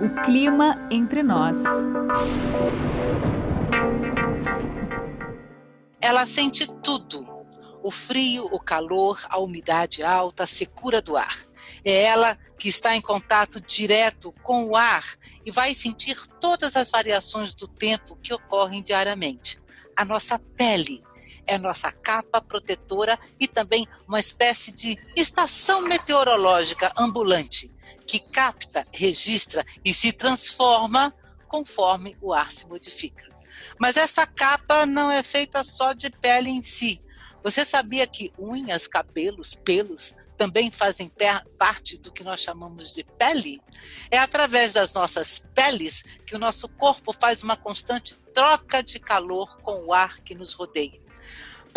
O 0.00 0.22
clima 0.22 0.86
entre 0.90 1.22
nós. 1.22 1.56
Ela 6.00 6.26
sente 6.26 6.66
tudo: 6.82 7.26
o 7.82 7.90
frio, 7.90 8.44
o 8.52 8.60
calor, 8.60 9.18
a 9.30 9.38
umidade 9.38 10.02
alta, 10.02 10.44
a 10.44 10.46
secura 10.46 11.00
do 11.00 11.16
ar. 11.16 11.36
É 11.84 12.02
ela 12.02 12.38
que 12.58 12.68
está 12.68 12.94
em 12.94 13.00
contato 13.00 13.60
direto 13.60 14.34
com 14.42 14.64
o 14.66 14.76
ar 14.76 15.04
e 15.44 15.50
vai 15.50 15.74
sentir 15.74 16.16
todas 16.40 16.76
as 16.76 16.90
variações 16.90 17.54
do 17.54 17.66
tempo 17.66 18.16
que 18.22 18.34
ocorrem 18.34 18.82
diariamente. 18.82 19.60
A 19.96 20.04
nossa 20.04 20.38
pele 20.38 21.02
é 21.46 21.58
nossa 21.58 21.90
capa 21.90 22.42
protetora 22.42 23.18
e 23.40 23.48
também 23.48 23.86
uma 24.06 24.20
espécie 24.20 24.72
de 24.72 24.96
estação 25.16 25.80
meteorológica 25.82 26.92
ambulante 26.96 27.72
que 28.06 28.18
capta, 28.18 28.86
registra 28.92 29.64
e 29.84 29.92
se 29.92 30.12
transforma 30.12 31.14
conforme 31.46 32.16
o 32.20 32.32
ar 32.32 32.52
se 32.52 32.66
modifica. 32.66 33.26
Mas 33.78 33.96
esta 33.96 34.26
capa 34.26 34.86
não 34.86 35.10
é 35.10 35.22
feita 35.22 35.64
só 35.64 35.92
de 35.92 36.10
pele 36.10 36.50
em 36.50 36.62
si. 36.62 37.00
Você 37.42 37.64
sabia 37.64 38.06
que 38.06 38.32
unhas, 38.38 38.86
cabelos, 38.86 39.54
pelos 39.54 40.14
também 40.36 40.70
fazem 40.70 41.12
parte 41.58 41.98
do 41.98 42.12
que 42.12 42.22
nós 42.22 42.40
chamamos 42.40 42.94
de 42.94 43.02
pele? 43.02 43.60
É 44.10 44.18
através 44.18 44.72
das 44.72 44.92
nossas 44.92 45.44
peles 45.54 46.04
que 46.24 46.36
o 46.36 46.38
nosso 46.38 46.68
corpo 46.68 47.12
faz 47.12 47.42
uma 47.42 47.56
constante 47.56 48.16
troca 48.34 48.82
de 48.82 49.00
calor 49.00 49.58
com 49.58 49.86
o 49.86 49.92
ar 49.92 50.20
que 50.20 50.34
nos 50.34 50.52
rodeia 50.52 51.07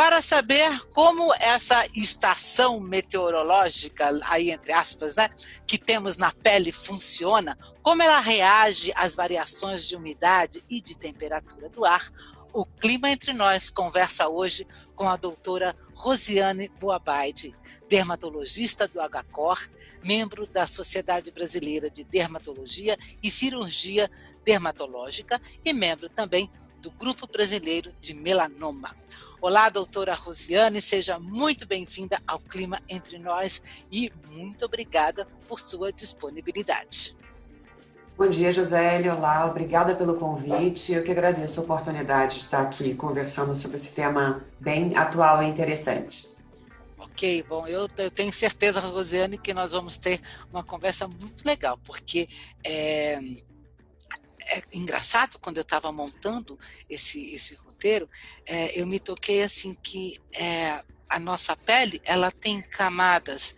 para 0.01 0.19
saber 0.19 0.83
como 0.87 1.31
essa 1.35 1.85
estação 1.95 2.79
meteorológica, 2.79 4.19
aí 4.23 4.49
entre 4.49 4.73
aspas, 4.73 5.15
né, 5.15 5.29
que 5.67 5.77
temos 5.77 6.17
na 6.17 6.31
pele 6.31 6.71
funciona, 6.71 7.55
como 7.83 8.01
ela 8.01 8.19
reage 8.19 8.91
às 8.95 9.13
variações 9.13 9.87
de 9.87 9.95
umidade 9.95 10.63
e 10.67 10.81
de 10.81 10.97
temperatura 10.97 11.69
do 11.69 11.85
ar. 11.85 12.11
O 12.51 12.65
Clima 12.65 13.11
Entre 13.11 13.31
Nós 13.31 13.69
conversa 13.69 14.27
hoje 14.27 14.65
com 14.95 15.07
a 15.07 15.15
doutora 15.15 15.75
Rosiane 15.93 16.67
Boabaide, 16.79 17.55
dermatologista 17.87 18.87
do 18.87 18.97
HCOR, 18.99 19.69
membro 20.03 20.47
da 20.47 20.65
Sociedade 20.65 21.29
Brasileira 21.29 21.91
de 21.91 22.03
Dermatologia 22.03 22.97
e 23.21 23.29
Cirurgia 23.29 24.09
Dermatológica 24.43 25.39
e 25.63 25.71
membro 25.71 26.09
também 26.09 26.49
do 26.81 26.89
Grupo 26.89 27.27
Brasileiro 27.27 27.93
de 28.01 28.13
Melanoma. 28.13 28.95
Olá, 29.39 29.69
doutora 29.69 30.15
Rosiane, 30.15 30.81
seja 30.81 31.19
muito 31.19 31.67
bem-vinda 31.67 32.19
ao 32.27 32.39
Clima 32.39 32.81
Entre 32.89 33.19
Nós 33.19 33.61
e 33.91 34.11
muito 34.31 34.65
obrigada 34.65 35.27
por 35.47 35.59
sua 35.59 35.91
disponibilidade. 35.93 37.15
Bom 38.17 38.27
dia, 38.27 38.51
Josélia. 38.51 39.13
Olá, 39.13 39.45
obrigada 39.45 39.95
pelo 39.95 40.15
convite. 40.15 40.91
Eu 40.91 41.03
que 41.03 41.11
agradeço 41.11 41.59
a 41.59 41.63
oportunidade 41.63 42.37
de 42.37 42.45
estar 42.45 42.63
aqui 42.63 42.95
conversando 42.95 43.55
sobre 43.55 43.77
esse 43.77 43.93
tema 43.93 44.43
bem 44.59 44.95
atual 44.97 45.43
e 45.43 45.47
interessante. 45.47 46.35
Ok, 46.97 47.43
bom, 47.47 47.67
eu, 47.67 47.87
eu 47.97 48.11
tenho 48.11 48.33
certeza, 48.33 48.79
Rosiane, 48.79 49.37
que 49.37 49.53
nós 49.53 49.71
vamos 49.71 49.97
ter 49.97 50.19
uma 50.51 50.63
conversa 50.63 51.07
muito 51.07 51.43
legal, 51.45 51.79
porque 51.83 52.27
é, 52.63 53.19
é 54.51 54.61
engraçado 54.73 55.39
quando 55.39 55.57
eu 55.57 55.61
estava 55.61 55.91
montando 55.91 56.59
esse, 56.89 57.33
esse 57.33 57.55
roteiro, 57.55 58.09
é, 58.45 58.79
eu 58.79 58.85
me 58.85 58.99
toquei 58.99 59.43
assim 59.43 59.73
que 59.73 60.19
é, 60.33 60.83
a 61.09 61.19
nossa 61.19 61.55
pele 61.55 62.01
ela 62.03 62.31
tem 62.31 62.61
camadas 62.61 63.55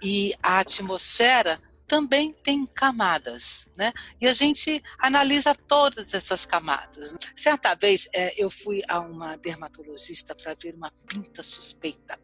e 0.00 0.34
a 0.42 0.60
atmosfera 0.60 1.60
também 1.86 2.32
tem 2.32 2.66
camadas, 2.66 3.68
né? 3.76 3.92
E 4.20 4.26
a 4.26 4.34
gente 4.34 4.82
analisa 4.98 5.54
todas 5.54 6.14
essas 6.14 6.44
camadas. 6.44 7.14
Certa 7.36 7.74
vez 7.74 8.08
é, 8.12 8.34
eu 8.36 8.50
fui 8.50 8.82
a 8.88 9.00
uma 9.00 9.36
dermatologista 9.36 10.34
para 10.34 10.54
ver 10.54 10.74
uma 10.74 10.90
pinta 11.06 11.44
suspeita 11.44 12.18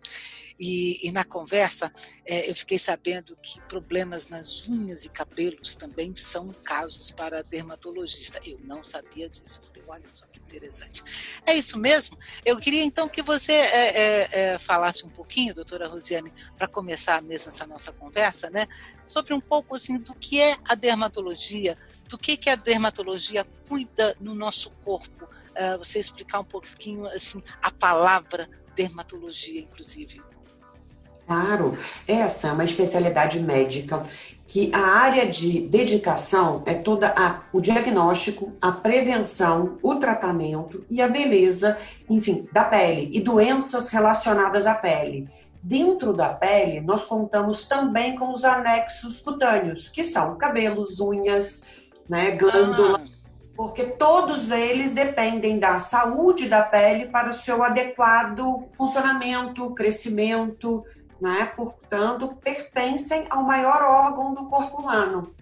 e, 0.64 1.08
e 1.08 1.10
na 1.10 1.24
conversa 1.24 1.92
é, 2.24 2.48
eu 2.48 2.54
fiquei 2.54 2.78
sabendo 2.78 3.36
que 3.42 3.60
problemas 3.62 4.28
nas 4.28 4.68
unhas 4.68 5.04
e 5.04 5.08
cabelos 5.08 5.74
também 5.74 6.14
são 6.14 6.50
casos 6.62 7.10
para 7.10 7.42
dermatologista. 7.42 8.38
Eu 8.46 8.60
não 8.62 8.84
sabia 8.84 9.28
disso. 9.28 9.60
Falei, 9.60 9.82
olha 9.88 10.08
só 10.08 10.24
que 10.26 10.38
interessante. 10.38 11.02
É 11.44 11.52
isso 11.52 11.76
mesmo? 11.76 12.16
Eu 12.44 12.58
queria 12.58 12.84
então 12.84 13.08
que 13.08 13.22
você 13.22 13.50
é, 13.50 13.88
é, 13.88 14.28
é 14.52 14.58
falasse 14.60 15.04
um 15.04 15.08
pouquinho, 15.08 15.52
doutora 15.52 15.88
Rosiane, 15.88 16.32
para 16.56 16.68
começar 16.68 17.20
mesmo 17.22 17.48
essa 17.48 17.66
nossa 17.66 17.92
conversa, 17.92 18.48
né? 18.48 18.68
Sobre 19.04 19.34
um 19.34 19.40
pouco 19.40 19.74
assim, 19.74 19.98
do 19.98 20.14
que 20.14 20.40
é 20.40 20.56
a 20.64 20.76
dermatologia, 20.76 21.76
do 22.08 22.16
que, 22.16 22.36
que 22.36 22.48
a 22.48 22.54
dermatologia 22.54 23.44
cuida 23.68 24.16
no 24.20 24.32
nosso 24.32 24.70
corpo. 24.84 25.24
Uh, 25.24 25.78
você 25.78 25.98
explicar 25.98 26.38
um 26.38 26.44
pouquinho 26.44 27.04
assim 27.06 27.42
a 27.60 27.70
palavra 27.72 28.48
dermatologia, 28.76 29.60
inclusive. 29.60 30.22
Claro, 31.26 31.78
essa 32.06 32.48
é 32.48 32.52
uma 32.52 32.64
especialidade 32.64 33.40
médica 33.40 34.04
que 34.52 34.70
a 34.74 34.80
área 34.80 35.26
de 35.26 35.66
dedicação 35.66 36.62
é 36.66 36.74
toda 36.74 37.14
a, 37.16 37.40
o 37.52 37.58
diagnóstico, 37.58 38.52
a 38.60 38.70
prevenção, 38.70 39.78
o 39.82 39.94
tratamento 39.94 40.84
e 40.90 41.00
a 41.00 41.08
beleza, 41.08 41.78
enfim, 42.10 42.46
da 42.52 42.64
pele 42.64 43.08
e 43.14 43.20
doenças 43.20 43.88
relacionadas 43.88 44.66
à 44.66 44.74
pele. 44.74 45.26
Dentro 45.62 46.12
da 46.12 46.30
pele, 46.30 46.82
nós 46.82 47.04
contamos 47.04 47.66
também 47.66 48.14
com 48.14 48.30
os 48.30 48.44
anexos 48.44 49.20
cutâneos, 49.20 49.88
que 49.88 50.04
são 50.04 50.36
cabelos, 50.36 51.00
unhas, 51.00 51.66
né, 52.06 52.32
glândula, 52.32 53.00
ah. 53.02 53.08
porque 53.56 53.84
todos 53.84 54.50
eles 54.50 54.92
dependem 54.92 55.58
da 55.58 55.80
saúde 55.80 56.48
da 56.48 56.62
pele 56.62 57.06
para 57.06 57.30
o 57.30 57.34
seu 57.34 57.62
adequado 57.62 58.66
funcionamento, 58.68 59.70
crescimento, 59.70 60.84
né? 61.22 61.52
portanto, 61.54 62.36
pertencem 62.42 63.26
ao 63.30 63.44
maior 63.44 63.80
órgão 63.80 64.34
do 64.34 64.46
corpo 64.46 64.82
humano. 64.82 65.32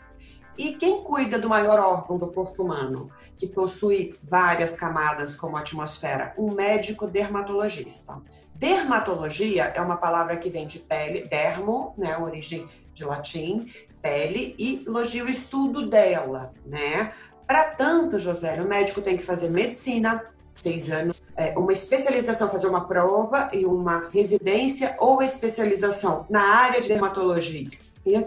E 0.59 0.75
quem 0.75 1.03
cuida 1.03 1.39
do 1.39 1.49
maior 1.49 1.81
órgão 1.81 2.19
do 2.19 2.27
corpo 2.27 2.63
humano, 2.63 3.11
que 3.39 3.47
possui 3.47 4.15
várias 4.23 4.79
camadas 4.79 5.35
como 5.35 5.57
a 5.57 5.61
atmosfera? 5.61 6.35
Um 6.37 6.53
médico 6.53 7.07
dermatologista. 7.07 8.21
Dermatologia 8.55 9.73
é 9.75 9.81
uma 9.81 9.97
palavra 9.97 10.37
que 10.37 10.51
vem 10.51 10.67
de 10.67 10.81
pele, 10.81 11.27
dermo, 11.27 11.95
né, 11.97 12.19
origem 12.19 12.69
de 12.93 13.03
latim, 13.03 13.73
pele, 14.03 14.55
e 14.59 14.85
logia 14.87 15.25
o 15.25 15.31
estudo 15.31 15.89
dela, 15.89 16.53
né? 16.67 17.15
Para 17.47 17.65
tanto, 17.71 18.19
José, 18.19 18.61
o 18.61 18.69
médico 18.69 19.01
tem 19.01 19.17
que 19.17 19.23
fazer 19.23 19.49
medicina, 19.49 20.23
seis 20.61 20.91
anos, 20.91 21.23
é, 21.37 21.57
uma 21.59 21.73
especialização, 21.73 22.49
fazer 22.51 22.67
uma 22.67 22.87
prova 22.87 23.49
e 23.53 23.65
uma 23.65 24.09
residência 24.13 24.97
ou 24.99 25.23
especialização 25.23 26.27
na 26.29 26.43
área 26.43 26.81
de 26.81 26.89
dermatologia, 26.89 27.71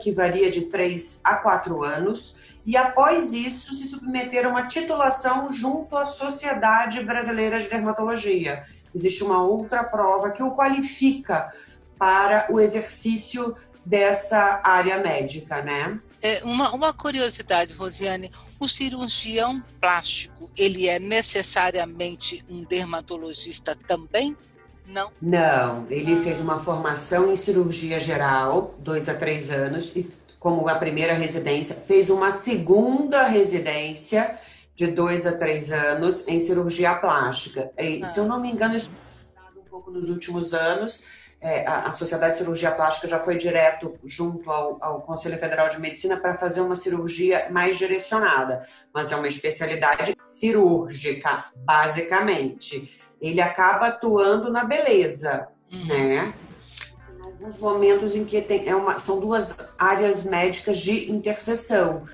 que 0.02 0.12
varia 0.12 0.50
de 0.50 0.62
três 0.64 1.22
a 1.24 1.36
quatro 1.36 1.84
anos, 1.84 2.36
e 2.66 2.78
após 2.78 3.34
isso 3.34 3.76
se 3.76 3.86
submeter 3.88 4.46
a 4.46 4.50
uma 4.50 4.68
titulação 4.68 5.52
junto 5.52 5.98
à 5.98 6.06
Sociedade 6.06 7.04
Brasileira 7.04 7.60
de 7.60 7.68
Dermatologia. 7.70 8.64
Existe 8.96 9.24
uma 9.24 9.44
outra 9.44 9.84
prova 9.84 10.32
que 10.32 10.42
o 10.42 10.52
qualifica 10.52 11.52
para 11.98 12.48
o 12.50 12.60
exercício 12.60 13.56
dessa 13.86 14.62
área 14.64 15.00
médica, 15.00 15.62
né? 15.62 16.00
É, 16.23 16.41
uma, 16.41 16.72
uma 16.72 16.94
curiosidade, 16.94 17.73
Rosiane, 17.73 18.31
o 18.57 18.66
cirurgião 18.66 19.61
plástico, 19.81 20.50
ele 20.56 20.88
é 20.88 20.97
necessariamente 20.97 22.41
um 22.50 22.63
dermatologista 22.63 23.75
também? 23.75 24.38
Não. 24.88 25.11
Não, 25.22 25.85
ele 25.89 26.16
fez 26.23 26.39
uma 26.39 26.63
formação 26.63 27.29
em 27.29 27.35
cirurgia 27.35 28.00
geral, 28.00 28.73
dois 28.79 29.09
a 29.09 29.13
três 29.13 29.51
anos, 29.51 29.91
e 29.97 30.09
como 30.39 30.66
a 30.69 30.75
primeira 30.75 31.13
residência, 31.13 31.75
fez 31.75 32.09
uma 32.09 32.31
segunda 32.31 33.28
residência 33.28 34.40
de 34.73 34.87
dois 34.87 35.28
a 35.28 35.37
três 35.37 35.73
anos 35.73 36.26
em 36.26 36.40
cirurgia 36.40 36.96
plástica. 36.96 37.69
E, 37.78 38.02
ah. 38.02 38.05
Se 38.05 38.17
eu 38.17 38.26
não 38.26 38.40
me 38.40 38.49
engano, 38.49 38.78
isso 38.78 38.90
um 39.58 39.69
pouco 39.69 39.91
nos 39.91 40.09
últimos 40.09 40.53
anos 40.53 41.05
é, 41.43 41.67
a, 41.67 41.87
a, 41.87 41.91
Sociedade 41.91 42.31
de 42.31 42.37
Cirurgia 42.37 42.72
Plástica 42.72 43.07
já 43.07 43.19
foi 43.19 43.37
direto 43.37 43.99
junto 44.05 44.49
ao, 44.49 44.78
ao 44.81 45.01
Conselho 45.01 45.37
Federal 45.37 45.67
de 45.67 45.79
Medicina 45.79 46.16
para 46.16 46.37
fazer 46.37 46.61
uma 46.61 46.75
cirurgia 46.75 47.49
mais 47.51 47.78
direcionada, 47.78 48.66
mas 48.93 49.11
é 49.11 49.16
uma 49.17 49.28
especialidade 49.28 50.13
cirúrgica, 50.16 51.43
basicamente. 51.57 52.97
Ele 53.19 53.41
acaba 53.41 53.87
atuando 53.87 54.49
na 54.49 54.63
beleza, 54.63 55.49
uhum. 55.69 55.85
né? 55.85 56.34
Em 57.09 57.25
alguns 57.25 57.59
momentos 57.59 58.16
em 58.16 58.23
que 58.23 58.41
tem, 58.41 58.67
é 58.67 58.73
uma, 58.73 58.97
são 58.97 59.19
duas 59.19 59.57
áreas 59.78 60.23
médicas 60.23 60.78
de 60.78 61.11
interseção. 61.11 62.07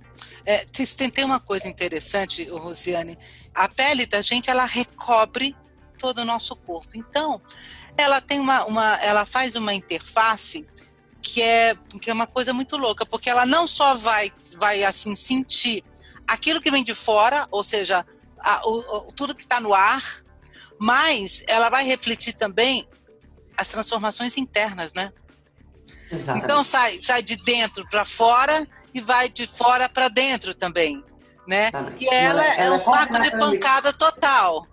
É, 0.44 0.66
tem, 0.66 1.10
tem 1.12 1.24
uma 1.24 1.40
coisa 1.40 1.68
interessante, 1.68 2.50
Rosiane. 2.50 3.16
A 3.54 3.70
pele 3.70 4.08
da 4.08 4.22
gente, 4.22 4.50
ela 4.50 4.66
recobre 4.66 5.56
todo 6.00 6.20
o 6.20 6.26
nosso 6.26 6.56
corpo. 6.56 6.90
Então, 6.96 7.40
ela 8.02 8.22
tem 8.22 8.40
uma, 8.40 8.66
uma 8.66 8.96
ela 8.98 9.26
faz 9.26 9.56
uma 9.56 9.74
interface 9.74 10.66
que 11.22 11.42
é, 11.42 11.76
que 12.02 12.10
é 12.10 12.14
uma 12.14 12.28
coisa 12.28 12.54
muito 12.54 12.78
louca, 12.78 13.06
porque 13.06 13.30
ela 13.30 13.46
não 13.46 13.68
só 13.68 13.94
vai, 13.94 14.32
vai 14.58 14.84
assim 14.84 15.14
sentir 15.14 15.84
aquilo 16.28 16.62
que 16.62 16.72
vem 16.72 16.84
de 16.84 16.96
fora, 16.96 17.48
ou 17.52 17.64
seja, 17.64 18.06
a, 18.40 18.62
o, 18.68 19.12
tudo 19.14 19.36
que 19.36 19.42
está 19.42 19.60
no 19.60 19.74
ar, 19.74 20.04
mas 20.78 21.44
ela 21.48 21.70
vai 21.70 21.84
refletir 21.84 22.34
também 22.34 22.88
as 23.58 23.68
transformações 23.68 24.38
internas, 24.38 24.94
né? 24.94 25.12
Exatamente. 26.12 26.46
Então 26.46 26.64
sai, 26.64 27.02
sai 27.02 27.22
de 27.22 27.36
dentro 27.44 27.88
para 27.90 28.06
fora 28.06 28.68
e 28.94 29.02
vai 29.02 29.30
de 29.30 29.46
fora 29.46 29.90
para 29.90 30.08
dentro 30.08 30.56
também, 30.56 31.04
né? 31.46 31.70
E 32.00 32.08
ela, 32.08 32.44
ela 32.44 32.46
é 32.46 32.62
ela 32.66 32.76
um 32.76 32.80
saco 32.80 33.20
de 33.20 33.32
pancada 33.32 33.92
total. 33.92 34.66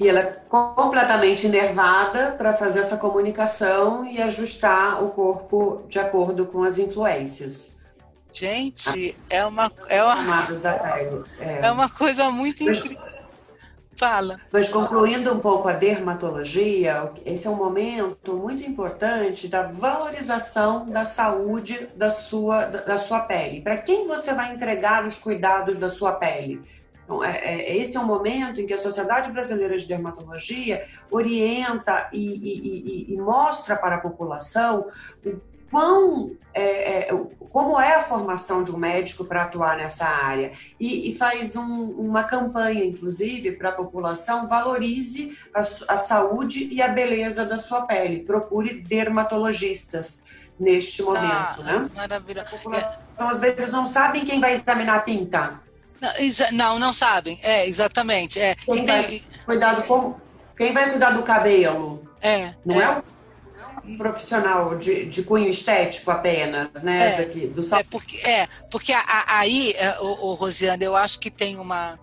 E 0.00 0.08
ela 0.08 0.20
é 0.20 0.24
completamente 0.48 1.46
enervada 1.46 2.32
para 2.32 2.52
fazer 2.52 2.80
essa 2.80 2.96
comunicação 2.96 4.04
e 4.04 4.20
ajustar 4.20 5.02
o 5.02 5.10
corpo 5.10 5.84
de 5.88 5.98
acordo 5.98 6.46
com 6.46 6.62
as 6.62 6.78
influências. 6.78 7.76
Gente, 8.32 9.16
é 9.30 9.46
uma 9.46 9.70
é 9.88 10.02
uma, 10.02 10.48
é. 11.38 11.66
é 11.66 11.70
uma 11.70 11.88
coisa 11.88 12.30
muito 12.30 12.64
incrível. 12.64 13.14
Fala. 13.96 14.38
Mas 14.52 14.68
concluindo 14.68 15.32
um 15.32 15.38
pouco 15.38 15.68
a 15.68 15.72
dermatologia, 15.72 17.12
esse 17.24 17.46
é 17.46 17.50
um 17.50 17.54
momento 17.54 18.34
muito 18.34 18.62
importante 18.68 19.46
da 19.46 19.62
valorização 19.62 20.86
da 20.86 21.04
saúde 21.04 21.88
da 21.94 22.10
sua, 22.10 22.64
da 22.64 22.98
sua 22.98 23.20
pele. 23.20 23.60
Para 23.60 23.78
quem 23.78 24.06
você 24.08 24.34
vai 24.34 24.52
entregar 24.52 25.06
os 25.06 25.16
cuidados 25.16 25.78
da 25.78 25.88
sua 25.88 26.12
pele? 26.14 26.60
Então, 27.04 27.22
é, 27.22 27.36
é, 27.36 27.76
esse 27.76 27.96
é 27.96 28.00
um 28.00 28.06
momento 28.06 28.60
em 28.60 28.66
que 28.66 28.74
a 28.74 28.78
Sociedade 28.78 29.30
Brasileira 29.30 29.76
de 29.76 29.86
Dermatologia 29.86 30.86
orienta 31.10 32.08
e, 32.12 32.18
e, 32.18 33.10
e, 33.10 33.14
e 33.14 33.16
mostra 33.18 33.76
para 33.76 33.96
a 33.96 34.00
população 34.00 34.86
o 35.24 35.40
quão, 35.74 36.36
é, 36.54 37.08
é, 37.08 37.26
como 37.50 37.80
é 37.80 37.96
a 37.96 38.02
formação 38.02 38.62
de 38.62 38.70
um 38.70 38.76
médico 38.76 39.24
para 39.24 39.42
atuar 39.42 39.76
nessa 39.76 40.06
área 40.06 40.52
e, 40.78 41.10
e 41.10 41.14
faz 41.16 41.56
um, 41.56 41.90
uma 41.90 42.22
campanha, 42.22 42.84
inclusive, 42.84 43.50
para 43.52 43.70
a 43.70 43.72
população 43.72 44.46
valorize 44.46 45.36
a, 45.52 45.60
a, 45.60 45.98
saúde 45.98 46.68
e 46.72 46.80
a 46.80 46.86
beleza 46.86 47.44
da 47.44 47.58
sua 47.58 47.82
pele. 47.82 48.22
Procure 48.22 48.82
dermatologistas 48.82 50.30
neste 50.60 51.02
momento, 51.02 51.24
ah, 51.26 51.62
né? 51.64 51.90
Maravilha. 51.92 52.42
A 52.42 52.44
população 52.44 53.00
às 53.18 53.40
vezes 53.40 53.72
não 53.72 53.86
sabem 53.86 54.24
quem 54.24 54.40
vai 54.40 54.52
examinar 54.52 54.98
a 54.98 55.00
pinta. 55.00 55.63
Não, 56.52 56.78
não, 56.78 56.92
sabem. 56.92 57.38
É, 57.42 57.66
exatamente. 57.66 58.38
É. 58.40 58.54
Quem, 58.54 58.84
vai, 58.84 59.22
cuidar 59.46 59.74
do, 59.74 60.20
quem 60.56 60.72
vai 60.72 60.90
cuidar 60.90 61.10
do 61.10 61.22
cabelo? 61.22 62.06
É. 62.20 62.54
Não 62.64 62.80
é, 62.80 62.84
é 62.84 63.02
um 63.86 63.96
profissional 63.96 64.76
de, 64.76 65.06
de 65.06 65.22
cunho 65.22 65.48
estético 65.48 66.10
apenas, 66.10 66.82
né? 66.82 67.14
É, 67.14 67.24
Daqui, 67.24 67.46
do 67.46 67.74
é 67.74 67.82
porque, 67.84 68.16
é, 68.18 68.48
porque 68.70 68.92
aí, 69.26 69.72
é, 69.72 69.98
o, 70.00 70.28
o 70.28 70.34
Rosiane, 70.34 70.84
eu 70.84 70.96
acho 70.96 71.20
que 71.20 71.30
tem 71.30 71.58
uma, 71.58 71.98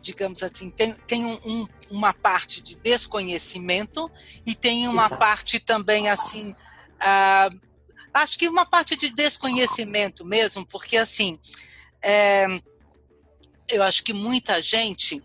digamos 0.00 0.42
assim, 0.42 0.68
tem, 0.68 0.92
tem 1.06 1.24
um, 1.24 1.38
um, 1.44 1.68
uma 1.90 2.12
parte 2.12 2.62
de 2.62 2.76
desconhecimento 2.78 4.10
e 4.44 4.54
tem 4.54 4.88
uma 4.88 5.06
Exato. 5.06 5.18
parte 5.18 5.60
também, 5.60 6.08
assim, 6.08 6.50
uh, 6.50 7.60
acho 8.12 8.36
que 8.36 8.48
uma 8.48 8.66
parte 8.66 8.96
de 8.96 9.10
desconhecimento 9.10 10.24
mesmo, 10.24 10.66
porque, 10.66 10.96
assim, 10.96 11.38
é, 12.02 12.46
eu 13.72 13.82
acho 13.82 14.02
que 14.04 14.12
muita 14.12 14.60
gente 14.60 15.22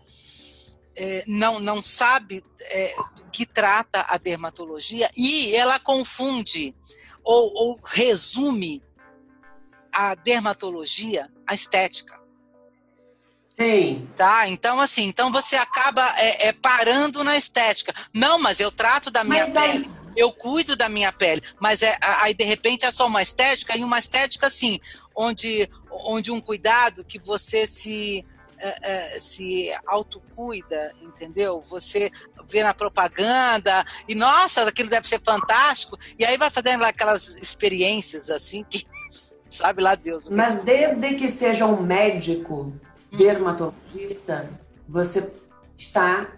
é, 0.96 1.22
não, 1.26 1.60
não 1.60 1.82
sabe 1.82 2.44
é, 2.60 2.94
que 3.32 3.46
trata 3.46 4.04
a 4.08 4.18
dermatologia 4.18 5.08
e 5.16 5.54
ela 5.54 5.78
confunde 5.78 6.74
ou, 7.22 7.52
ou 7.54 7.80
resume 7.84 8.82
a 9.92 10.14
dermatologia 10.14 11.28
à 11.46 11.54
estética. 11.54 12.18
Sim. 13.56 14.08
Tá? 14.16 14.48
Então, 14.48 14.80
assim, 14.80 15.04
então 15.04 15.32
você 15.32 15.56
acaba 15.56 16.04
é, 16.16 16.48
é, 16.48 16.52
parando 16.52 17.24
na 17.24 17.36
estética. 17.36 17.92
Não, 18.14 18.38
mas 18.38 18.60
eu 18.60 18.70
trato 18.70 19.10
da 19.10 19.24
minha 19.24 19.46
mas 19.48 19.52
pele. 19.52 19.84
Aí... 19.84 19.98
Eu 20.16 20.32
cuido 20.32 20.74
da 20.74 20.88
minha 20.88 21.12
pele, 21.12 21.40
mas 21.60 21.80
é, 21.80 21.96
aí 22.00 22.34
de 22.34 22.44
repente 22.44 22.84
é 22.84 22.90
só 22.90 23.06
uma 23.06 23.22
estética 23.22 23.76
e 23.76 23.84
uma 23.84 24.00
estética 24.00 24.48
assim, 24.48 24.80
onde, 25.14 25.70
onde 25.90 26.32
um 26.32 26.40
cuidado 26.40 27.04
que 27.04 27.20
você 27.20 27.68
se 27.68 28.24
é, 28.60 29.16
é, 29.16 29.20
se 29.20 29.70
autocuida, 29.86 30.94
entendeu? 31.02 31.60
Você 31.60 32.10
vê 32.50 32.62
na 32.62 32.74
propaganda 32.74 33.84
e, 34.06 34.14
nossa, 34.14 34.68
aquilo 34.68 34.88
deve 34.88 35.06
ser 35.06 35.20
fantástico, 35.20 35.98
e 36.18 36.24
aí 36.24 36.36
vai 36.36 36.50
fazendo 36.50 36.84
aquelas 36.84 37.28
experiências 37.28 38.30
assim 38.30 38.64
que 38.64 38.86
sabe 39.48 39.82
lá 39.82 39.94
Deus. 39.94 40.28
Mas 40.28 40.64
desde 40.64 41.14
que 41.14 41.28
seja 41.28 41.66
um 41.66 41.82
médico 41.82 42.72
hum. 43.12 43.16
dermatologista, 43.16 44.50
você 44.86 45.30
está 45.76 46.28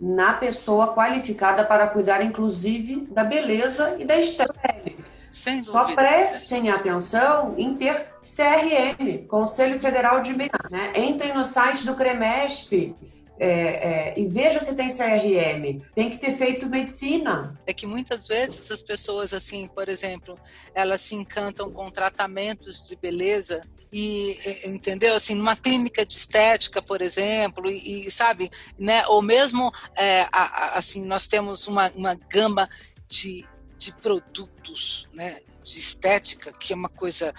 na 0.00 0.32
pessoa 0.32 0.94
qualificada 0.94 1.64
para 1.64 1.86
cuidar, 1.88 2.24
inclusive, 2.24 3.06
da 3.10 3.22
beleza 3.22 3.96
e 3.98 4.04
da 4.04 4.16
estética. 4.16 4.99
Sem 5.30 5.62
Só 5.62 5.94
prestem 5.94 6.70
atenção 6.70 7.54
em 7.56 7.74
ter 7.76 8.06
CRM, 8.20 9.26
Conselho 9.28 9.78
Federal 9.78 10.20
de 10.22 10.30
Medicina. 10.30 10.68
Né? 10.70 10.92
Entrem 10.96 11.32
no 11.32 11.44
site 11.44 11.86
do 11.86 11.94
CREMESP, 11.94 12.94
é, 13.42 13.48
é, 13.48 14.20
e 14.20 14.28
veja 14.28 14.60
se 14.60 14.76
tem 14.76 14.88
CRM. 14.88 15.82
Tem 15.94 16.10
que 16.10 16.18
ter 16.18 16.36
feito 16.36 16.68
medicina. 16.68 17.58
É 17.66 17.72
que 17.72 17.86
muitas 17.86 18.28
vezes 18.28 18.70
as 18.70 18.82
pessoas, 18.82 19.32
assim, 19.32 19.66
por 19.68 19.88
exemplo, 19.88 20.38
elas 20.74 21.00
se 21.00 21.14
encantam 21.14 21.70
com 21.72 21.90
tratamentos 21.90 22.86
de 22.86 22.94
beleza 22.96 23.62
e 23.90 24.38
entendeu 24.66 25.14
assim 25.14 25.34
numa 25.34 25.56
clínica 25.56 26.06
de 26.06 26.14
estética 26.14 26.80
por 26.80 27.02
exemplo 27.02 27.68
e, 27.68 28.06
e 28.06 28.10
sabe 28.10 28.48
né 28.78 29.02
ou 29.08 29.20
mesmo 29.20 29.72
é, 29.96 30.28
a, 30.30 30.42
a, 30.42 30.78
assim 30.78 31.04
nós 31.04 31.26
temos 31.26 31.66
uma, 31.66 31.90
uma 31.96 32.14
gama 32.14 32.68
de 33.08 33.44
de 33.80 33.94
produtos, 33.94 35.08
né, 35.10 35.40
de 35.64 35.78
estética, 35.78 36.52
que 36.52 36.74
é 36.74 36.76
uma 36.76 36.90
coisa 36.90 37.34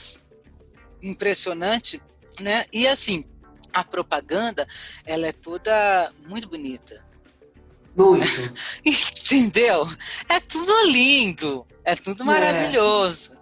impressionante, 1.04 2.02
né? 2.40 2.66
E 2.74 2.88
assim, 2.88 3.24
a 3.72 3.84
propaganda, 3.84 4.68
ela 5.06 5.28
é 5.28 5.32
toda 5.32 6.12
muito 6.28 6.50
bonita. 6.50 7.06
Muito. 7.96 8.26
Entendeu? 8.84 9.88
É 10.28 10.40
tudo 10.40 10.90
lindo, 10.90 11.66
é 11.84 11.96
tudo 11.96 12.24
é. 12.24 12.26
maravilhoso. 12.26 13.34
É. 13.34 13.41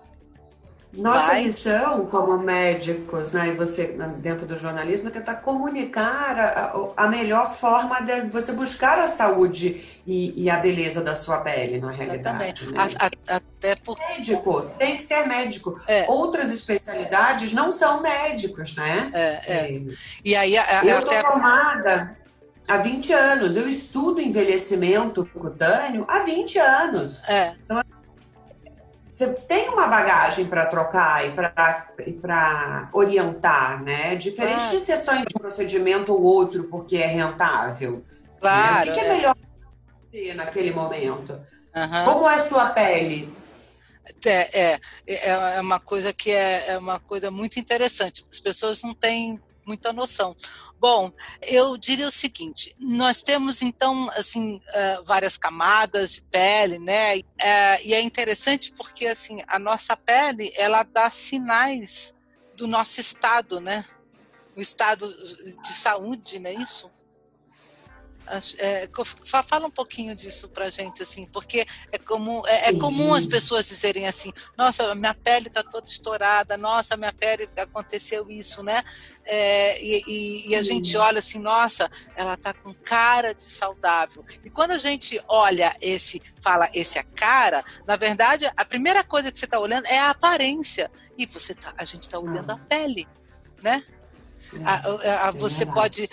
Nossa 0.91 1.35
missão 1.35 2.07
como 2.07 2.37
médicos, 2.39 3.31
né, 3.31 3.49
e 3.49 3.51
você 3.53 3.95
dentro 4.17 4.47
do 4.47 4.59
jornalismo, 4.59 5.07
é 5.09 5.11
tentar 5.11 5.35
comunicar 5.35 6.39
a, 6.39 7.03
a 7.05 7.07
melhor 7.07 7.53
forma 7.53 7.99
de 8.01 8.21
você 8.21 8.53
buscar 8.53 8.97
a 8.97 9.07
saúde 9.07 9.83
e, 10.05 10.43
e 10.43 10.49
a 10.49 10.57
beleza 10.57 11.03
da 11.03 11.13
sua 11.13 11.41
pele, 11.41 11.79
na 11.79 11.91
realidade. 11.91 12.71
Né? 12.71 12.79
A, 12.79 13.05
a, 13.05 13.35
até 13.35 13.75
por... 13.75 13.99
Médico, 13.99 14.61
tem 14.79 14.97
que 14.97 15.03
ser 15.03 15.27
médico. 15.27 15.79
É. 15.87 16.05
Outras 16.09 16.49
especialidades 16.49 17.53
não 17.53 17.71
são 17.71 18.01
médicos, 18.01 18.75
né? 18.75 19.11
É, 19.13 19.53
é. 19.53 19.81
E 20.25 20.35
aí, 20.35 20.55
eu 20.55 20.97
até... 20.97 21.21
formada 21.21 22.17
há 22.67 22.77
20 22.77 23.13
anos, 23.13 23.55
eu 23.55 23.69
estudo 23.69 24.21
envelhecimento 24.21 25.23
cutâneo 25.33 26.05
há 26.07 26.19
20 26.19 26.57
anos. 26.59 27.27
É. 27.29 27.55
Então, 27.63 27.79
você 29.19 29.33
tem 29.33 29.67
uma 29.67 29.85
bagagem 29.87 30.45
para 30.45 30.65
trocar 30.65 31.27
e 31.27 32.13
para 32.13 32.89
orientar, 32.93 33.83
né? 33.83 34.15
Diferente 34.15 34.61
ah. 34.61 34.69
de 34.69 34.79
sessões 34.79 35.25
de 35.27 35.33
procedimento 35.33 36.13
ou 36.13 36.23
outro 36.23 36.63
porque 36.63 36.95
é 36.95 37.05
rentável. 37.05 38.05
Claro. 38.39 38.75
Né? 38.75 38.81
O 38.81 38.85
que, 38.85 38.91
que 38.93 38.99
é, 39.01 39.05
é 39.05 39.13
melhor 39.17 39.35
ser 39.93 40.33
naquele 40.35 40.71
momento? 40.71 41.33
Uhum. 41.33 42.05
Como 42.05 42.29
é 42.29 42.47
sua 42.47 42.69
pele? 42.69 43.29
É, 44.25 44.61
é, 44.71 44.79
é, 45.05 45.29
é 45.57 45.61
uma 45.61 45.81
coisa 45.81 46.13
que 46.13 46.31
é, 46.31 46.69
é 46.69 46.77
uma 46.77 47.01
coisa 47.01 47.29
muito 47.29 47.59
interessante. 47.59 48.25
As 48.31 48.39
pessoas 48.39 48.81
não 48.83 48.93
têm 48.93 49.37
muita 49.69 49.93
noção. 49.93 50.35
Bom, 50.79 51.13
eu 51.43 51.77
diria 51.77 52.07
o 52.07 52.11
seguinte: 52.11 52.75
nós 52.79 53.21
temos 53.21 53.61
então 53.61 54.09
assim 54.15 54.55
uh, 54.55 55.03
várias 55.05 55.37
camadas 55.37 56.13
de 56.13 56.21
pele, 56.23 56.79
né? 56.79 57.17
Uh, 57.17 57.21
e 57.85 57.93
é 57.93 58.01
interessante 58.01 58.73
porque 58.73 59.05
assim 59.05 59.39
a 59.47 59.59
nossa 59.59 59.95
pele 59.95 60.51
ela 60.57 60.81
dá 60.81 61.11
sinais 61.11 62.15
do 62.57 62.65
nosso 62.65 62.99
estado, 62.99 63.59
né? 63.59 63.85
O 64.55 64.61
estado 64.61 65.07
de 65.61 65.69
saúde, 65.71 66.39
não 66.39 66.49
é 66.49 66.53
isso? 66.53 66.89
É, 68.59 68.87
fala 69.23 69.67
um 69.67 69.71
pouquinho 69.71 70.15
disso 70.15 70.49
pra 70.49 70.69
gente, 70.69 71.01
assim, 71.01 71.25
porque 71.25 71.65
é 71.91 71.97
comum, 71.97 72.41
é, 72.45 72.69
é 72.69 72.73
comum 72.73 73.13
as 73.13 73.25
pessoas 73.25 73.67
dizerem 73.67 74.05
assim, 74.07 74.31
nossa, 74.57 74.93
minha 74.93 75.13
pele 75.13 75.47
está 75.47 75.63
toda 75.63 75.89
estourada, 75.89 76.55
nossa, 76.57 76.95
minha 76.95 77.11
pele 77.11 77.49
aconteceu 77.57 78.29
isso, 78.29 78.61
né? 78.61 78.83
É, 79.25 79.83
e, 79.83 80.03
e, 80.07 80.49
e, 80.49 80.55
a 80.55 80.61
gente 80.61 80.95
olha 80.97 81.19
assim, 81.19 81.39
nossa, 81.39 81.89
ela 82.15 82.35
está 82.35 82.53
com 82.53 82.73
cara 82.73 83.33
de 83.33 83.43
saudável. 83.43 84.23
E 84.43 84.49
quando 84.49 84.71
a 84.71 84.77
gente 84.77 85.19
olha 85.27 85.75
esse, 85.81 86.21
fala 86.41 86.69
esse 86.73 86.99
é 86.99 87.03
cara, 87.03 87.63
na 87.87 87.95
verdade, 87.95 88.49
a 88.55 88.65
primeira 88.65 89.03
coisa 89.03 89.31
que 89.31 89.39
você 89.39 89.45
está 89.45 89.59
olhando 89.59 89.85
é 89.87 89.99
a 89.99 90.11
aparência. 90.11 90.91
E 91.17 91.25
você 91.25 91.53
tá, 91.53 91.73
a 91.77 91.83
gente 91.83 92.03
está 92.03 92.17
olhando 92.17 92.51
a 92.51 92.53
ah. 92.53 92.65
pele, 92.67 93.07
né? 93.61 93.83
A, 94.63 94.75
a, 94.75 95.27
a, 95.27 95.31
você 95.31 95.65
pode, 95.65 96.09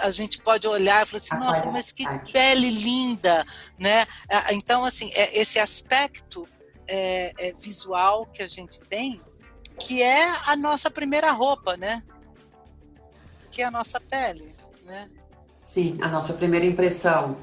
a, 0.00 0.10
gente 0.10 0.40
pode 0.42 0.66
olhar 0.66 1.02
e 1.02 1.06
falar 1.06 1.16
assim, 1.16 1.36
nossa, 1.36 1.70
mas 1.70 1.92
que 1.92 2.04
pele 2.32 2.70
linda, 2.70 3.46
né? 3.78 4.06
Então, 4.52 4.84
assim, 4.84 5.10
é 5.14 5.40
esse 5.40 5.58
aspecto 5.58 6.46
é, 6.86 7.32
é 7.38 7.52
visual 7.52 8.26
que 8.26 8.42
a 8.42 8.48
gente 8.48 8.80
tem, 8.82 9.20
que 9.78 10.02
é 10.02 10.30
a 10.46 10.56
nossa 10.56 10.90
primeira 10.90 11.32
roupa, 11.32 11.76
né? 11.76 12.02
Que 13.50 13.62
é 13.62 13.64
a 13.64 13.70
nossa 13.70 14.00
pele, 14.00 14.54
né? 14.84 15.08
Sim, 15.64 15.98
a 16.00 16.08
nossa 16.08 16.32
primeira 16.34 16.66
impressão. 16.66 17.36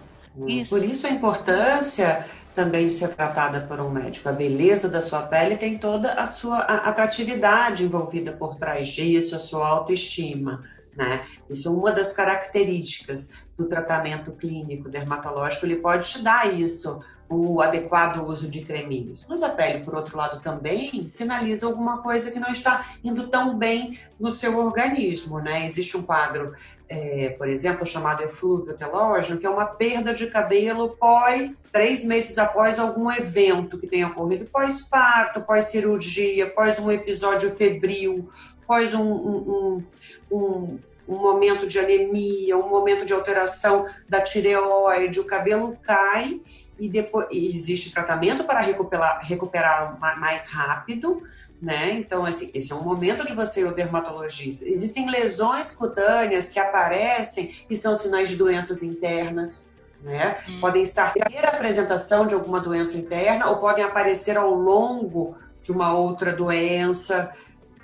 Isso. 0.47 0.75
Por 0.75 0.85
isso 0.85 1.07
a 1.07 1.09
importância 1.09 2.25
também 2.55 2.88
de 2.88 2.93
ser 2.93 3.09
tratada 3.09 3.59
por 3.59 3.79
um 3.79 3.89
médico. 3.89 4.29
A 4.29 4.31
beleza 4.31 4.89
da 4.89 5.01
sua 5.01 5.24
pele 5.24 5.57
tem 5.57 5.77
toda 5.77 6.13
a 6.13 6.25
sua 6.27 6.59
atratividade 6.59 7.83
envolvida 7.83 8.31
por 8.31 8.55
trás 8.55 8.88
disso, 8.88 9.35
a 9.35 9.39
sua 9.39 9.67
autoestima. 9.67 10.63
Né? 10.95 11.25
Isso 11.50 11.67
é 11.67 11.71
uma 11.71 11.91
das 11.91 12.13
características 12.13 13.45
do 13.57 13.65
tratamento 13.65 14.31
clínico 14.31 14.89
dermatológico, 14.89 15.65
ele 15.65 15.75
pode 15.75 16.09
te 16.09 16.24
dar 16.24 16.51
isso, 16.51 17.03
o 17.27 17.62
adequado 17.62 18.24
uso 18.25 18.47
de 18.47 18.62
creminhos. 18.62 19.25
Mas 19.27 19.41
a 19.43 19.50
pele, 19.50 19.83
por 19.83 19.95
outro 19.95 20.15
lado, 20.15 20.41
também 20.41 21.07
sinaliza 21.07 21.65
alguma 21.65 22.01
coisa 22.01 22.31
que 22.31 22.39
não 22.39 22.50
está 22.50 22.85
indo 23.03 23.27
tão 23.27 23.57
bem 23.57 24.00
no 24.19 24.31
seu 24.31 24.57
organismo, 24.57 25.39
né? 25.39 25.65
Existe 25.65 25.97
um 25.97 26.03
quadro, 26.03 26.53
é, 26.88 27.30
por 27.30 27.48
exemplo, 27.48 27.86
chamado 27.86 28.24
eflúvio 28.24 28.77
telógeno, 28.77 29.39
que 29.39 29.46
é 29.46 29.50
uma 29.50 29.65
perda 29.65 30.13
de 30.13 30.27
cabelo 30.27 30.96
pós, 30.98 31.72
três 31.72 32.06
meses 32.06 32.38
após 32.38 32.77
algum 32.77 33.12
evento 33.12 33.77
que 33.77 33.88
tenha 33.88 34.08
ocorrido, 34.08 34.46
pós-parto, 34.46 35.42
pós-cirurgia, 35.42 36.50
pós 36.50 36.80
um 36.80 36.92
episódio 36.92 37.56
febril, 37.56 38.30
pós 38.68 38.94
um, 38.94 39.01
um, 39.01 39.84
um, 40.32 40.36
um 40.38 40.80
um 41.08 41.18
momento 41.18 41.68
de 41.68 41.80
anemia, 41.80 42.58
um 42.58 42.68
momento 42.68 43.06
de 43.06 43.13
alteração 43.13 43.86
da 44.10 44.22
tireoide, 44.22 45.20
o 45.20 45.25
cabelo 45.25 45.77
cai 45.84 46.42
e 46.77 46.89
depois 46.89 47.27
e 47.32 47.55
existe 47.55 47.91
tratamento 47.91 48.44
para 48.44 48.60
recuperar, 48.60 49.22
recuperar 49.24 49.98
mais 50.20 50.51
rápido, 50.51 51.24
né? 51.62 51.94
Então, 51.94 52.27
esse, 52.27 52.51
esse 52.53 52.72
é 52.72 52.75
um 52.75 52.84
momento 52.84 53.25
de 53.25 53.34
você 53.34 53.62
ir 53.62 53.67
ao 53.67 53.74
dermatologista. 53.74 54.65
Existem 54.67 55.10
lesões 55.10 55.72
cutâneas 55.75 56.51
que 56.51 56.60
aparecem 56.60 57.55
e 57.70 57.75
são 57.75 57.96
sinais 57.96 58.29
de 58.29 58.36
doenças 58.36 58.84
internas, 58.84 59.70
né? 60.01 60.38
Hum. 60.48 60.60
Podem 60.60 60.84
estar 60.84 61.13
primeira 61.13 61.50
apresentação 61.50 62.27
de 62.27 62.34
alguma 62.34 62.60
doença 62.60 62.98
interna 62.98 63.48
ou 63.50 63.58
podem 63.58 63.84
aparecer 63.84 64.38
ao 64.38 64.53
longo 64.53 65.38
de 65.62 65.72
uma 65.72 65.98
outra 65.98 66.34
doença. 66.34 67.34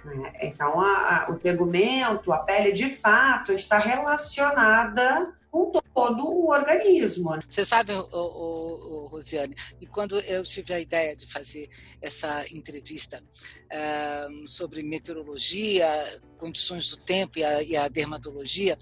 Né? 0.03 0.33
Então, 0.41 0.79
a, 0.81 1.25
a, 1.27 1.31
o 1.31 1.35
tegumento, 1.35 2.33
a 2.33 2.39
pele, 2.39 2.73
de 2.73 2.89
fato, 2.89 3.53
está 3.53 3.77
relacionada 3.77 5.33
com 5.51 5.69
todo 5.93 6.25
o 6.25 6.49
organismo. 6.49 7.37
Você 7.47 7.65
sabe, 7.65 7.91
o, 7.93 8.07
o, 8.11 9.03
o, 9.03 9.07
Rosiane, 9.07 9.53
e 9.81 9.85
quando 9.85 10.17
eu 10.21 10.43
tive 10.43 10.73
a 10.73 10.79
ideia 10.79 11.13
de 11.13 11.27
fazer 11.27 11.69
essa 12.01 12.45
entrevista 12.49 13.21
uh, 13.21 14.47
sobre 14.47 14.81
meteorologia, 14.81 15.87
condições 16.37 16.89
do 16.89 16.97
tempo 16.97 17.37
e 17.37 17.43
a, 17.43 17.61
e 17.61 17.75
a 17.75 17.87
dermatologia, 17.89 18.77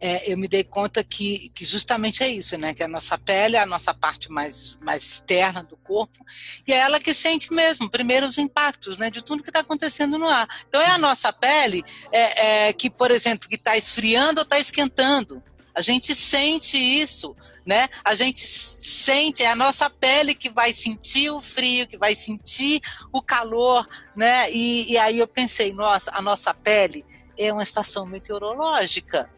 é, 0.00 0.32
eu 0.32 0.38
me 0.38 0.48
dei 0.48 0.64
conta 0.64 1.04
que, 1.04 1.50
que 1.50 1.64
justamente 1.64 2.24
é 2.24 2.28
isso, 2.28 2.56
né? 2.56 2.72
Que 2.72 2.82
a 2.82 2.88
nossa 2.88 3.18
pele 3.18 3.56
é 3.56 3.60
a 3.60 3.66
nossa 3.66 3.92
parte 3.92 4.32
mais, 4.32 4.76
mais 4.80 5.04
externa 5.04 5.62
do 5.62 5.76
corpo 5.76 6.24
e 6.66 6.72
é 6.72 6.78
ela 6.78 6.98
que 6.98 7.12
sente 7.12 7.52
mesmo, 7.52 7.88
primeiro, 7.88 8.26
os 8.26 8.38
impactos, 8.38 8.96
né? 8.96 9.10
De 9.10 9.22
tudo 9.22 9.42
que 9.42 9.50
está 9.50 9.60
acontecendo 9.60 10.18
no 10.18 10.26
ar. 10.26 10.48
Então 10.66 10.80
é 10.80 10.88
a 10.88 10.98
nossa 10.98 11.32
pele 11.32 11.84
é, 12.10 12.68
é 12.68 12.72
que, 12.72 12.88
por 12.88 13.10
exemplo, 13.10 13.46
que 13.46 13.56
está 13.56 13.76
esfriando 13.76 14.40
ou 14.40 14.44
está 14.44 14.58
esquentando. 14.58 15.42
A 15.74 15.82
gente 15.82 16.14
sente 16.14 16.78
isso, 16.78 17.34
né? 17.66 17.88
A 18.04 18.14
gente 18.14 18.40
sente, 18.40 19.42
é 19.42 19.50
a 19.50 19.56
nossa 19.56 19.90
pele 19.90 20.34
que 20.34 20.48
vai 20.48 20.72
sentir 20.72 21.30
o 21.30 21.40
frio, 21.40 21.88
que 21.88 21.96
vai 21.96 22.14
sentir 22.14 22.80
o 23.12 23.20
calor, 23.20 23.86
né? 24.14 24.50
E, 24.52 24.92
e 24.92 24.98
aí 24.98 25.18
eu 25.18 25.26
pensei, 25.26 25.72
nossa, 25.72 26.12
a 26.14 26.22
nossa 26.22 26.54
pele 26.54 27.04
é 27.36 27.52
uma 27.52 27.62
estação 27.62 28.06
meteorológica, 28.06 29.28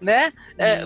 né? 0.00 0.32
É, 0.58 0.82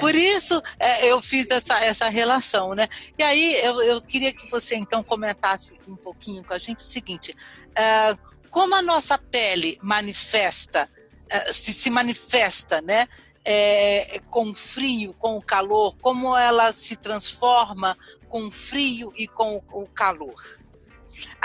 por 0.00 0.14
isso 0.14 0.60
é, 0.78 1.06
eu 1.06 1.20
fiz 1.20 1.50
essa, 1.50 1.78
essa 1.84 2.08
relação, 2.08 2.74
né? 2.74 2.88
E 3.18 3.22
aí 3.22 3.54
eu, 3.62 3.82
eu 3.82 4.00
queria 4.00 4.32
que 4.32 4.50
você 4.50 4.76
então 4.76 5.02
comentasse 5.02 5.78
um 5.86 5.96
pouquinho 5.96 6.42
com 6.42 6.54
a 6.54 6.58
gente 6.58 6.78
o 6.78 6.86
seguinte: 6.86 7.34
é, 7.76 8.16
como 8.48 8.74
a 8.74 8.80
nossa 8.80 9.18
pele 9.18 9.78
manifesta, 9.82 10.88
é, 11.28 11.52
se, 11.52 11.72
se 11.72 11.90
manifesta, 11.90 12.80
né? 12.80 13.06
É, 13.44 14.20
com 14.30 14.50
o 14.50 14.54
frio, 14.54 15.14
com 15.14 15.36
o 15.36 15.42
calor, 15.42 15.96
como 16.00 16.36
ela 16.36 16.72
se 16.72 16.96
transforma 16.96 17.96
com 18.28 18.46
o 18.46 18.50
frio 18.50 19.12
e 19.16 19.28
com 19.28 19.62
o 19.72 19.86
calor. 19.86 20.34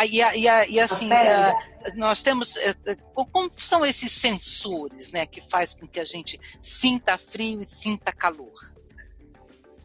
E, 0.04 0.22
e, 0.22 0.72
e 0.72 0.80
assim, 0.80 1.12
é, 1.12 1.54
nós 1.96 2.22
temos. 2.22 2.56
É, 2.58 2.76
é, 2.88 2.96
como 3.14 3.50
são 3.52 3.86
esses 3.86 4.12
sensores 4.12 5.12
né, 5.12 5.26
que 5.26 5.42
faz 5.42 5.74
com 5.74 5.88
que 5.88 6.00
a 6.00 6.06
gente 6.06 6.40
sinta 6.60 7.18
frio 7.18 7.62
e 7.62 7.66
sinta 7.66 8.12
calor? 8.12 8.54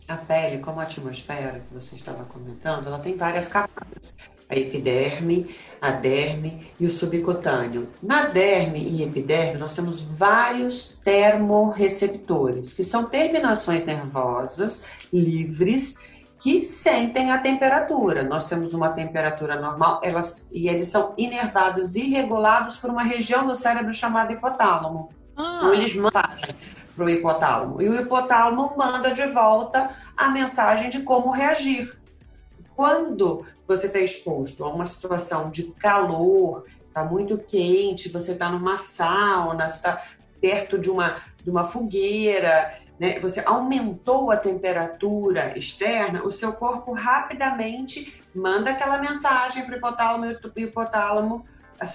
A 0.07 0.17
pele, 0.17 0.63
como 0.63 0.81
a 0.81 0.85
atmosfera 0.85 1.61
que 1.61 1.73
você 1.73 1.97
estava 1.97 2.25
comentando, 2.25 2.87
ela 2.87 2.99
tem 2.99 3.17
várias 3.17 3.49
camadas 3.49 4.15
a 4.49 4.57
epiderme, 4.57 5.55
a 5.81 5.91
derme 5.91 6.67
e 6.79 6.87
o 6.87 6.91
subcutâneo. 6.91 7.89
Na 8.03 8.27
derme 8.27 8.81
e 8.81 9.03
epiderme, 9.03 9.59
nós 9.59 9.75
temos 9.75 10.01
vários 10.01 10.99
termorreceptores, 11.05 12.73
que 12.73 12.85
são 12.85 13.05
terminações 13.05 13.85
nervosas 13.85 14.87
livres 15.13 15.99
que 16.41 16.61
sentem 16.63 17.31
a 17.31 17.39
temperatura. 17.39 18.23
Nós 18.23 18.47
temos 18.47 18.75
uma 18.75 18.91
temperatura 18.91 19.61
normal 19.61 20.01
elas, 20.03 20.51
e 20.53 20.69
eles 20.69 20.89
são 20.89 21.15
inervados 21.17 21.97
e 21.97 22.03
regulados 22.03 22.77
por 22.77 22.91
uma 22.91 23.03
região 23.03 23.47
do 23.47 23.55
cérebro 23.55 23.95
chamada 23.95 24.33
hipotálamo. 24.33 25.09
Ah. 25.37 25.57
Então, 25.59 25.75
eles 25.75 25.95
mandam 25.97 26.23
para 26.95 27.05
o 27.05 27.09
hipotálamo. 27.09 27.83
E 27.83 27.89
o 27.89 28.01
hipotálamo 28.01 28.75
manda 28.77 29.13
de 29.13 29.27
volta 29.27 29.91
a 30.17 30.29
mensagem 30.29 30.91
de 30.91 31.01
como 31.01 31.31
reagir. 31.31 32.04
Quando 32.77 33.47
você 33.67 33.87
está 33.87 34.01
exposto 34.01 34.65
a 34.65 34.69
uma 34.69 34.87
situação 34.87 35.51
de 35.51 35.73
calor, 35.73 36.65
está 36.89 37.05
muito 37.05 37.39
quente, 37.39 38.09
você 38.09 38.33
está 38.33 38.49
numa 38.49 38.77
sauna, 38.77 39.67
está 39.67 40.03
perto 40.41 40.79
de 40.79 40.91
uma, 40.91 41.17
de 41.43 41.51
uma 41.51 41.65
fogueira, 41.65 42.75
né? 42.99 43.19
você 43.19 43.43
aumentou 43.47 44.31
a 44.31 44.37
temperatura 44.37 45.59
externa, 45.59 46.23
o 46.25 46.31
seu 46.31 46.53
corpo 46.53 46.93
rapidamente 46.93 48.23
manda 48.35 48.71
aquela 48.71 48.99
mensagem 48.99 49.65
para 49.65 49.75
o 49.75 49.79
hipotálamo 49.79 50.27
e 50.27 50.35
o 50.35 50.69
hipotálamo 50.69 51.45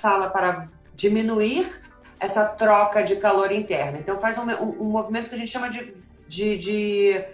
fala 0.01 0.29
para 0.29 0.67
diminuir 0.95 1.81
essa 2.19 2.45
troca 2.49 3.01
de 3.01 3.15
calor 3.15 3.51
interna. 3.51 3.97
Então 3.97 4.19
faz 4.19 4.37
um, 4.37 4.43
um, 4.43 4.81
um 4.81 4.85
movimento 4.85 5.29
que 5.29 5.35
a 5.35 5.37
gente 5.37 5.51
chama 5.51 5.69
de, 5.69 5.93
de, 6.27 6.57
de 6.57 7.25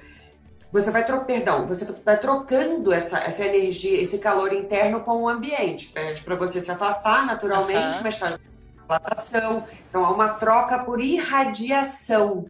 você 0.76 0.92
vai 0.92 1.06
trocando, 1.06 1.26
perdão, 1.26 1.66
você 1.66 1.86
vai 2.04 2.20
trocando 2.20 2.92
essa, 2.92 3.20
essa 3.20 3.46
energia, 3.46 4.02
esse 4.02 4.20
calor 4.20 4.52
interno 4.52 5.00
com 5.00 5.24
o 5.24 5.30
ambiente. 5.30 5.88
Pede 5.88 6.22
para 6.22 6.36
você 6.36 6.60
se 6.60 6.70
afastar 6.70 7.26
naturalmente, 7.26 7.98
uhum. 7.98 8.04
mas 8.04 8.18
faz 8.18 8.38
dilatação. 8.38 9.64
Então 9.90 10.06
há 10.06 10.12
uma 10.12 10.30
troca 10.34 10.84
por 10.84 11.00
irradiação. 11.00 12.46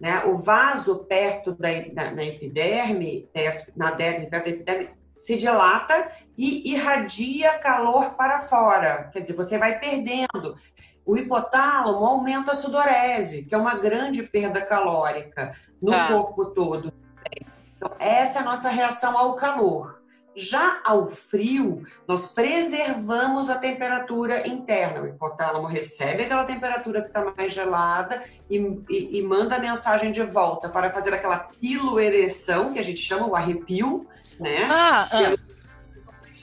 Né? 0.00 0.24
O 0.24 0.38
vaso 0.38 1.04
perto 1.04 1.52
da, 1.52 1.68
da 1.92 2.10
na 2.10 2.24
epiderme, 2.24 3.28
perto, 3.34 3.70
na 3.76 3.90
derme, 3.90 4.26
perto 4.28 4.44
da 4.44 4.50
epiderme, 4.50 4.90
se 5.14 5.36
dilata 5.36 6.10
e 6.38 6.72
irradia 6.72 7.58
calor 7.58 8.14
para 8.14 8.40
fora. 8.42 9.10
Quer 9.12 9.20
dizer, 9.20 9.34
você 9.34 9.58
vai 9.58 9.78
perdendo. 9.78 10.54
O 11.04 11.18
hipotálamo 11.18 12.06
aumenta 12.06 12.52
a 12.52 12.54
sudorese, 12.54 13.44
que 13.44 13.54
é 13.54 13.58
uma 13.58 13.74
grande 13.74 14.22
perda 14.22 14.62
calórica 14.62 15.52
no 15.82 15.92
ah. 15.92 16.08
corpo 16.08 16.46
todo. 16.46 16.92
Então, 17.78 17.92
essa 18.00 18.40
é 18.40 18.42
a 18.42 18.44
nossa 18.44 18.68
reação 18.68 19.16
ao 19.16 19.36
calor. 19.36 19.98
Já 20.34 20.80
ao 20.84 21.08
frio, 21.08 21.84
nós 22.06 22.32
preservamos 22.32 23.48
a 23.48 23.56
temperatura 23.56 24.46
interna. 24.46 25.02
O 25.02 25.06
hipotálamo 25.06 25.66
recebe 25.66 26.24
aquela 26.24 26.44
temperatura 26.44 27.02
que 27.02 27.08
está 27.08 27.24
mais 27.36 27.52
gelada 27.52 28.22
e, 28.48 28.56
e, 28.88 29.18
e, 29.18 29.22
manda 29.22 29.56
a 29.56 29.58
mensagem 29.58 30.12
de 30.12 30.22
volta 30.22 30.68
para 30.68 30.90
fazer 30.90 31.14
aquela 31.14 31.38
piloereção, 31.38 32.72
que 32.72 32.78
a 32.78 32.84
gente 32.84 33.00
chama 33.00 33.26
o 33.26 33.34
arrepio, 33.34 34.06
né? 34.38 34.68
Ah, 34.70 35.08
ah. 35.10 35.36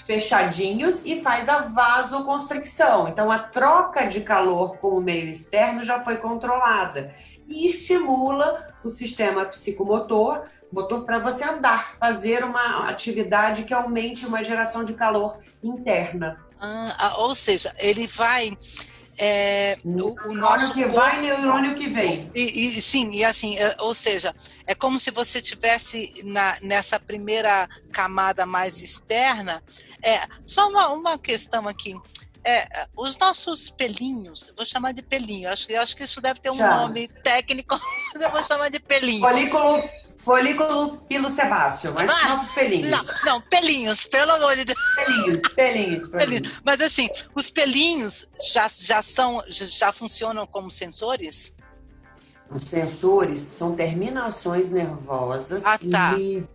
Fechadinhos 0.05 1.05
e 1.05 1.21
faz 1.21 1.47
a 1.47 1.61
vasoconstricção. 1.61 3.07
Então, 3.07 3.31
a 3.31 3.39
troca 3.39 4.05
de 4.07 4.21
calor 4.21 4.77
com 4.77 4.89
o 4.89 5.01
meio 5.01 5.29
externo 5.29 5.83
já 5.83 6.03
foi 6.03 6.17
controlada 6.17 7.13
e 7.47 7.65
estimula 7.65 8.73
o 8.83 8.91
sistema 8.91 9.45
psicomotor 9.45 10.43
motor 10.71 11.05
para 11.05 11.19
você 11.19 11.43
andar, 11.43 11.95
fazer 11.97 12.43
uma 12.43 12.89
atividade 12.89 13.63
que 13.63 13.73
aumente 13.73 14.25
uma 14.25 14.43
geração 14.43 14.83
de 14.83 14.93
calor 14.93 15.39
interna. 15.63 16.39
Ah, 16.59 17.15
ou 17.17 17.35
seja, 17.35 17.75
ele 17.77 18.07
vai 18.07 18.57
é, 19.17 19.77
o, 19.83 20.29
o 20.29 20.33
nosso 20.33 20.73
que 20.73 20.81
corpo, 20.81 20.95
vai 20.95 21.21
neurônio 21.21 21.75
que 21.75 21.87
vem. 21.87 22.29
E, 22.35 22.67
e, 22.67 22.81
sim, 22.81 23.11
e 23.11 23.23
assim, 23.23 23.57
é, 23.57 23.75
ou 23.79 23.93
seja, 23.93 24.35
é 24.67 24.75
como 24.75 24.99
se 24.99 25.11
você 25.11 25.41
tivesse 25.41 26.21
na, 26.25 26.57
nessa 26.61 26.99
primeira 26.99 27.69
camada 27.91 28.45
mais 28.45 28.81
externa. 28.81 29.63
É, 30.01 30.21
só 30.43 30.67
uma, 30.69 30.89
uma 30.89 31.17
questão 31.17 31.67
aqui. 31.67 31.95
É, 32.43 32.87
os 32.95 33.17
nossos 33.17 33.71
pelinhos, 33.71 34.53
vou 34.55 34.65
chamar 34.65 34.93
de 34.93 35.01
pelinho, 35.01 35.49
acho, 35.49 35.75
acho 35.77 35.95
que 35.95 36.03
isso 36.03 36.21
deve 36.21 36.39
ter 36.39 36.51
um 36.51 36.57
Já. 36.57 36.77
nome 36.77 37.07
técnico, 37.07 37.79
mas 38.13 38.21
eu 38.21 38.29
vou 38.29 38.43
chamar 38.43 38.69
de 38.69 38.79
pelinho. 38.79 39.21
Folículo 39.21 39.83
Folículo 40.25 40.97
pilo 41.07 41.29
sebáceo, 41.29 41.93
mas 41.93 42.09
ah, 42.09 42.29
nossos 42.29 42.55
pelinhos. 42.55 42.89
Não, 42.89 43.05
não, 43.23 43.41
pelinhos, 43.41 44.05
pelo 44.05 44.31
amor 44.31 44.55
de 44.55 44.65
Deus. 44.65 44.79
Pelinhos, 44.95 45.49
pelinhos, 45.49 46.09
pelinhos. 46.09 46.61
Mas 46.65 46.81
assim, 46.81 47.07
os 47.35 47.51
pelinhos 47.51 48.27
já, 48.51 48.67
já 48.67 49.03
são, 49.03 49.43
já 49.47 49.91
funcionam 49.91 50.47
como 50.47 50.71
sensores? 50.71 51.53
Os 52.49 52.63
sensores 52.63 53.39
são 53.39 53.75
terminações 53.75 54.71
nervosas 54.71 55.63
ah, 55.63 55.77
tá. 55.77 56.13
livres 56.13 56.49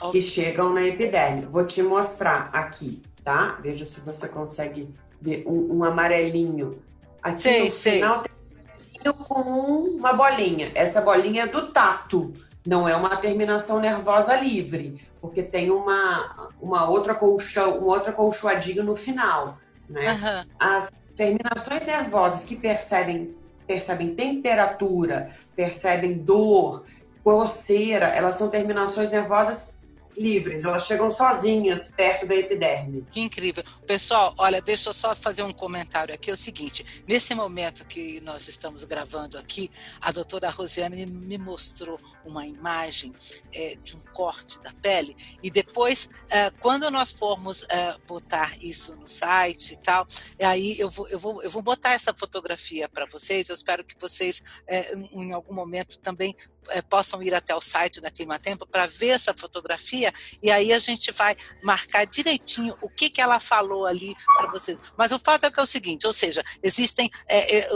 okay. 0.00 0.20
que 0.20 0.22
chegam 0.22 0.72
na 0.72 0.82
epiderme. 0.82 1.46
Vou 1.46 1.64
te 1.64 1.80
mostrar 1.84 2.50
aqui, 2.52 3.00
tá? 3.22 3.60
Veja 3.62 3.84
se 3.84 4.00
você 4.00 4.28
consegue 4.28 4.92
ver 5.22 5.44
um, 5.46 5.76
um 5.76 5.84
amarelinho. 5.84 6.82
Aqui 7.22 7.42
sei, 7.42 7.64
no 7.66 7.70
sei. 7.70 7.92
final 7.92 8.22
tem 8.22 9.12
com 9.12 9.40
uma 9.40 10.12
bolinha. 10.12 10.72
Essa 10.74 11.00
bolinha 11.00 11.44
é 11.44 11.46
do 11.46 11.70
tato 11.70 12.34
não 12.66 12.88
é 12.88 12.96
uma 12.96 13.16
terminação 13.16 13.78
nervosa 13.78 14.34
livre, 14.36 15.00
porque 15.20 15.42
tem 15.42 15.70
uma, 15.70 16.50
uma 16.60 16.88
outra 16.88 17.14
colchão, 17.14 17.78
uma 17.78 17.94
outra 17.94 18.12
colchoadinha 18.12 18.82
no 18.82 18.96
final, 18.96 19.58
né? 19.88 20.12
Uhum. 20.12 20.50
As 20.58 20.92
terminações 21.16 21.86
nervosas 21.86 22.44
que 22.44 22.56
percebem 22.56 23.34
percebem 23.66 24.14
temperatura, 24.14 25.32
percebem 25.56 26.18
dor, 26.18 26.84
coceira, 27.24 28.06
elas 28.06 28.36
são 28.36 28.48
terminações 28.48 29.10
nervosas 29.10 29.75
livres, 30.16 30.64
elas 30.64 30.86
chegam 30.86 31.10
sozinhas 31.10 31.90
perto 31.90 32.26
da 32.26 32.34
epiderme. 32.34 33.06
Que 33.10 33.20
incrível. 33.20 33.62
Pessoal, 33.86 34.34
olha, 34.38 34.60
deixa 34.60 34.88
eu 34.88 34.94
só 34.94 35.14
fazer 35.14 35.42
um 35.42 35.52
comentário 35.52 36.14
aqui. 36.14 36.30
É 36.30 36.32
o 36.32 36.36
seguinte: 36.36 37.02
nesse 37.06 37.34
momento 37.34 37.86
que 37.86 38.20
nós 38.20 38.48
estamos 38.48 38.84
gravando 38.84 39.38
aqui, 39.38 39.70
a 40.00 40.10
doutora 40.12 40.50
Rosiane 40.50 41.06
me 41.06 41.38
mostrou 41.38 42.00
uma 42.24 42.46
imagem 42.46 43.12
é, 43.52 43.76
de 43.82 43.96
um 43.96 44.00
corte 44.12 44.60
da 44.60 44.72
pele, 44.72 45.16
e 45.42 45.50
depois, 45.50 46.08
é, 46.30 46.50
quando 46.50 46.90
nós 46.90 47.12
formos 47.12 47.64
é, 47.68 47.96
botar 48.06 48.56
isso 48.62 48.94
no 48.96 49.08
site 49.08 49.74
e 49.74 49.76
tal, 49.76 50.06
aí 50.40 50.78
eu 50.78 50.88
vou, 50.88 51.08
eu 51.08 51.18
vou, 51.18 51.42
eu 51.42 51.50
vou 51.50 51.62
botar 51.62 51.92
essa 51.92 52.14
fotografia 52.14 52.88
para 52.88 53.06
vocês. 53.06 53.48
Eu 53.48 53.54
espero 53.54 53.84
que 53.84 53.94
vocês, 53.98 54.42
é, 54.66 54.94
em 54.94 55.32
algum 55.32 55.54
momento, 55.54 55.98
também 55.98 56.34
é, 56.70 56.82
possam 56.82 57.22
ir 57.22 57.34
até 57.34 57.54
o 57.54 57.60
site 57.60 58.00
da 58.00 58.10
Clima 58.10 58.38
Tempo 58.38 58.66
para 58.66 58.86
ver 58.86 59.08
essa 59.08 59.34
fotografia 59.34 60.12
e 60.42 60.50
aí 60.50 60.72
a 60.72 60.78
gente 60.78 61.12
vai 61.12 61.36
marcar 61.62 62.04
direitinho 62.06 62.76
o 62.80 62.88
que, 62.88 63.10
que 63.10 63.20
ela 63.20 63.40
falou 63.40 63.86
ali 63.86 64.16
para 64.36 64.50
vocês. 64.50 64.80
Mas 64.96 65.12
o 65.12 65.18
fato 65.18 65.44
é 65.44 65.50
que 65.50 65.58
é 65.58 65.62
o 65.62 65.66
seguinte, 65.66 66.06
ou 66.06 66.12
seja, 66.12 66.42
existem 66.62 67.10
é, 67.28 67.58
é, 67.58 67.68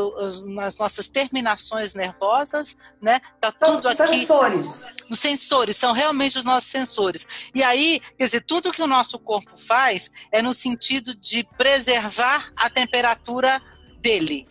as 0.60 0.76
nossas 0.76 1.08
terminações 1.08 1.94
nervosas, 1.94 2.76
né? 3.00 3.20
Tá 3.40 3.52
tudo 3.52 3.82
são 3.82 4.04
aqui. 4.04 4.20
Sensores. 4.20 4.86
Os 5.10 5.18
sensores 5.18 5.76
são 5.76 5.92
realmente 5.92 6.38
os 6.38 6.44
nossos 6.44 6.70
sensores. 6.70 7.26
E 7.54 7.62
aí, 7.62 8.00
quer 8.16 8.24
dizer, 8.24 8.42
tudo 8.42 8.72
que 8.72 8.82
o 8.82 8.86
nosso 8.86 9.18
corpo 9.18 9.56
faz 9.56 10.10
é 10.30 10.42
no 10.42 10.52
sentido 10.52 11.14
de 11.14 11.44
preservar 11.56 12.52
a 12.56 12.70
temperatura 12.70 13.60
dele 14.00 14.46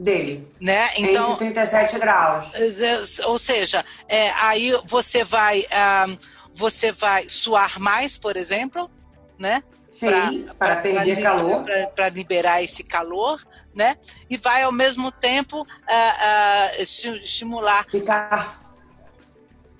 dele. 0.00 0.48
Né? 0.58 0.88
Então, 0.96 1.36
37 1.36 1.98
graus. 1.98 2.46
É, 2.54 3.26
ou 3.26 3.38
seja, 3.38 3.84
é, 4.08 4.30
aí 4.30 4.72
você 4.84 5.22
vai, 5.24 5.64
um, 6.08 6.16
você 6.54 6.90
vai 6.90 7.28
suar 7.28 7.78
mais, 7.78 8.16
por 8.16 8.36
exemplo, 8.36 8.90
né? 9.38 9.62
Sim, 9.92 10.46
para 10.58 10.76
perder 10.76 11.20
pra, 11.20 11.22
calor. 11.22 11.64
Para 11.94 12.08
liberar 12.08 12.62
esse 12.62 12.82
calor, 12.82 13.42
né? 13.74 13.96
E 14.30 14.36
vai 14.38 14.62
ao 14.62 14.72
mesmo 14.72 15.12
tempo 15.12 15.60
uh, 15.60 15.64
uh, 15.64 16.82
estimular. 16.82 17.84
Ficar 17.90 18.58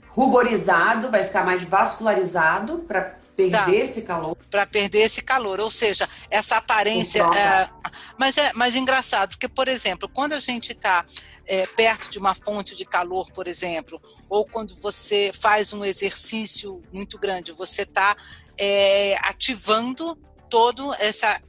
ruborizado, 0.09 1.11
vai 1.11 1.25
ficar 1.25 1.45
mais 1.45 1.63
vascularizado 1.63 2.81
para 2.81 3.20
perder 3.49 3.65
tá. 3.65 3.73
esse 3.73 4.03
calor. 4.03 4.37
Para 4.51 4.67
perder 4.67 4.99
esse 5.01 5.23
calor, 5.23 5.61
ou 5.61 5.71
seja, 5.71 6.09
essa 6.29 6.57
aparência. 6.57 7.23
É, 7.23 7.71
mas 8.19 8.37
é 8.37 8.53
mas 8.55 8.77
engraçado, 8.77 9.31
porque, 9.31 9.49
por 9.49 9.69
exemplo, 9.69 10.09
quando 10.09 10.33
a 10.33 10.41
gente 10.41 10.73
está 10.73 11.05
é, 11.47 11.67
perto 11.67 12.11
de 12.11 12.19
uma 12.19 12.35
fonte 12.35 12.77
de 12.77 12.85
calor, 12.85 13.31
por 13.33 13.49
exemplo, 13.49 14.01
ou 14.29 14.45
quando 14.45 14.75
você 14.77 15.31
faz 15.33 15.73
um 15.73 15.85
exercício 15.85 16.83
muito 16.93 17.19
grande, 17.19 17.53
você 17.53 17.83
está 17.83 18.17
é, 18.59 19.17
ativando 19.23 20.17
todo 20.49 20.93
essa 20.95 21.41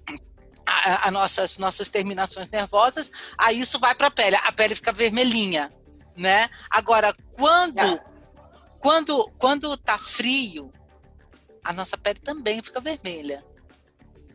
a, 0.66 1.08
a, 1.08 1.12
nossas 1.12 1.58
nossas 1.58 1.90
terminações 1.90 2.50
nervosas, 2.50 3.12
aí 3.38 3.60
isso 3.60 3.80
vai 3.80 3.94
para 3.96 4.08
a 4.08 4.12
pele, 4.12 4.38
a 4.38 4.52
pele 4.52 4.76
fica 4.76 4.94
vermelhinha, 4.94 5.72
né? 6.16 6.50
Agora, 6.70 7.14
quando 7.34 7.80
é. 7.80 8.04
quando 8.80 9.30
quando 9.38 9.76
tá 9.76 9.98
frio, 9.98 10.72
a 11.64 11.74
nossa 11.74 11.98
pele 11.98 12.20
também 12.20 12.62
fica 12.62 12.80
vermelha. 12.80 13.44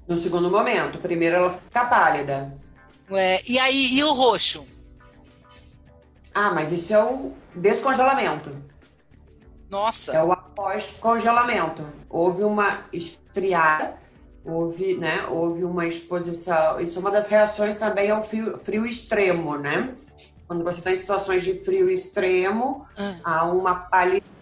No 0.07 0.17
segundo 0.17 0.51
momento. 0.51 0.99
Primeiro 0.99 1.37
ela 1.37 1.53
fica 1.53 1.85
pálida. 1.85 2.55
É, 3.11 3.43
e 3.49 3.59
aí, 3.59 3.95
e 3.95 4.05
o 4.05 4.13
roxo? 4.13 4.67
Ah, 6.35 6.53
mas 6.53 6.73
isso 6.73 6.93
é 6.93 7.03
o 7.03 7.33
descongelamento. 7.55 8.51
Nossa. 9.69 10.13
É 10.13 10.23
o 10.23 10.33
após-congelamento. 10.33 11.87
Houve 12.09 12.45
uma 12.45 12.85
esfriada, 12.93 13.97
houve, 14.45 14.97
né, 14.97 15.27
houve 15.29 15.65
uma 15.65 15.87
exposição. 15.87 16.81
Isso 16.81 16.99
é 16.99 17.01
uma 17.01 17.11
das 17.11 17.27
reações 17.27 17.79
também 17.79 18.11
ao 18.11 18.23
frio, 18.23 18.59
frio 18.59 18.87
extremo, 18.87 19.57
né? 19.57 19.95
Quando 20.47 20.63
você 20.63 20.79
está 20.79 20.93
em 20.93 20.97
situações 20.97 21.43
de 21.43 21.55
frio 21.55 21.91
extremo, 21.91 22.87
ah. 22.97 23.17
há 23.25 23.45
uma 23.45 23.75
palidez 23.75 24.36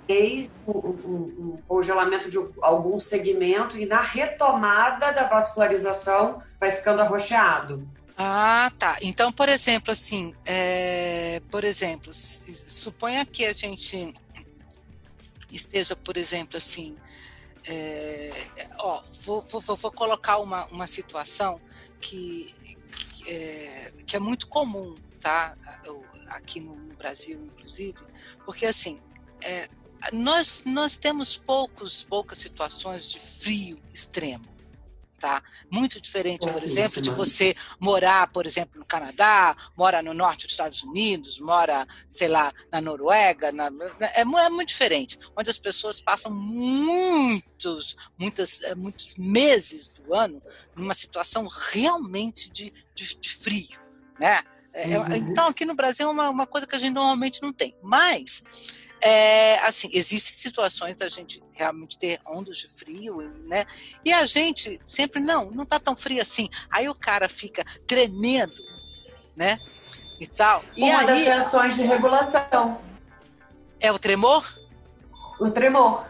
um, 0.66 0.72
um, 0.72 1.58
congelamento 1.66 2.28
de 2.28 2.36
algum 2.60 3.00
segmento 3.00 3.78
e 3.78 3.86
na 3.86 4.00
retomada 4.00 5.12
da 5.12 5.24
vascularização 5.24 6.42
vai 6.60 6.72
ficando 6.72 7.00
arroxeado. 7.00 7.88
Ah, 8.16 8.70
tá. 8.78 8.96
Então, 9.02 9.32
por 9.32 9.48
exemplo, 9.48 9.90
assim, 9.90 10.34
é, 10.44 11.40
por 11.50 11.64
exemplo, 11.64 12.12
suponha 12.12 13.24
que 13.24 13.44
a 13.44 13.52
gente 13.52 14.14
esteja, 15.50 15.96
por 15.96 16.16
exemplo, 16.16 16.56
assim, 16.56 16.96
é, 17.66 18.30
ó, 18.78 19.02
vou, 19.22 19.40
vou, 19.42 19.60
vou, 19.60 19.90
colocar 19.90 20.38
uma, 20.38 20.66
uma 20.66 20.86
situação 20.86 21.60
que, 22.00 22.54
que, 23.14 23.30
é, 23.30 23.92
que 24.06 24.16
é 24.16 24.20
muito 24.20 24.46
comum, 24.48 24.94
tá? 25.20 25.56
Aqui 26.28 26.60
no 26.60 26.74
Brasil, 26.94 27.40
inclusive, 27.42 27.98
porque 28.44 28.66
assim, 28.66 29.00
é, 29.40 29.68
nós, 30.12 30.62
nós 30.66 30.96
temos 30.96 31.36
poucos, 31.36 32.04
poucas 32.04 32.38
situações 32.38 33.10
de 33.10 33.18
frio 33.18 33.78
extremo. 33.92 34.52
Tá? 35.18 35.42
Muito 35.70 35.98
diferente, 35.98 36.46
por 36.46 36.62
exemplo, 36.62 37.00
de 37.00 37.08
você 37.08 37.54
morar, 37.80 38.30
por 38.30 38.44
exemplo, 38.44 38.78
no 38.78 38.84
Canadá, 38.84 39.56
mora 39.74 40.02
no 40.02 40.12
norte 40.12 40.44
dos 40.44 40.52
Estados 40.52 40.82
Unidos, 40.82 41.40
mora, 41.40 41.86
sei 42.10 42.28
lá, 42.28 42.52
na 42.70 42.78
Noruega, 42.78 43.50
na, 43.50 43.70
é, 44.00 44.20
é, 44.20 44.24
muito 44.50 44.68
diferente, 44.68 45.18
onde 45.34 45.48
as 45.48 45.58
pessoas 45.58 45.98
passam 45.98 46.30
muitos, 46.30 47.96
muitas, 48.18 48.60
é, 48.64 48.74
muitos 48.74 49.14
meses 49.16 49.88
do 49.88 50.14
ano 50.14 50.42
numa 50.76 50.92
situação 50.92 51.48
realmente 51.70 52.50
de, 52.50 52.70
de, 52.94 53.16
de 53.16 53.30
frio, 53.30 53.80
né? 54.20 54.42
É, 54.74 54.92
é 54.92 54.98
uhum. 54.98 55.14
Então, 55.14 55.46
aqui 55.46 55.64
no 55.64 55.74
Brasil 55.74 56.06
é 56.06 56.10
uma, 56.10 56.28
uma 56.28 56.46
coisa 56.46 56.66
que 56.66 56.74
a 56.74 56.78
gente 56.78 56.92
normalmente 56.92 57.40
não 57.40 57.52
tem. 57.52 57.74
Mas 57.80 58.42
é, 59.04 59.58
assim, 59.58 59.90
existem 59.92 60.34
situações 60.34 60.96
da 60.96 61.10
gente 61.10 61.42
realmente 61.54 61.98
ter 61.98 62.18
ondas 62.26 62.56
de 62.56 62.68
frio, 62.68 63.18
né? 63.46 63.66
E 64.02 64.10
a 64.10 64.24
gente 64.24 64.80
sempre, 64.82 65.22
não, 65.22 65.50
não 65.50 65.66
tá 65.66 65.78
tão 65.78 65.94
frio 65.94 66.22
assim. 66.22 66.48
Aí 66.70 66.88
o 66.88 66.94
cara 66.94 67.28
fica 67.28 67.62
tremendo, 67.86 68.54
né? 69.36 69.58
E 70.18 70.26
tal. 70.26 70.64
E 70.74 70.84
Uma 70.84 71.00
aí, 71.00 71.06
das 71.06 71.18
reações 71.18 71.74
de 71.74 71.82
regulação. 71.82 72.80
É 73.78 73.92
o 73.92 73.98
tremor? 73.98 74.42
O 75.38 75.50
tremor. 75.50 76.08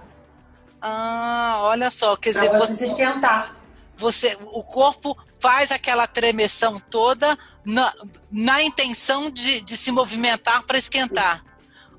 Ah, 0.80 1.58
olha 1.62 1.90
só, 1.90 2.14
quer 2.14 2.30
dizer, 2.30 2.48
pra 2.48 2.60
você, 2.60 2.74
você 2.74 2.86
se 2.86 2.92
esquentar. 2.92 3.56
Você, 3.96 4.38
o 4.40 4.62
corpo 4.62 5.18
faz 5.40 5.72
aquela 5.72 6.06
tremeção 6.06 6.78
toda 6.78 7.36
na, 7.64 7.92
na 8.30 8.62
intenção 8.62 9.30
de, 9.30 9.60
de 9.62 9.76
se 9.76 9.90
movimentar 9.90 10.62
para 10.62 10.78
esquentar. 10.78 11.44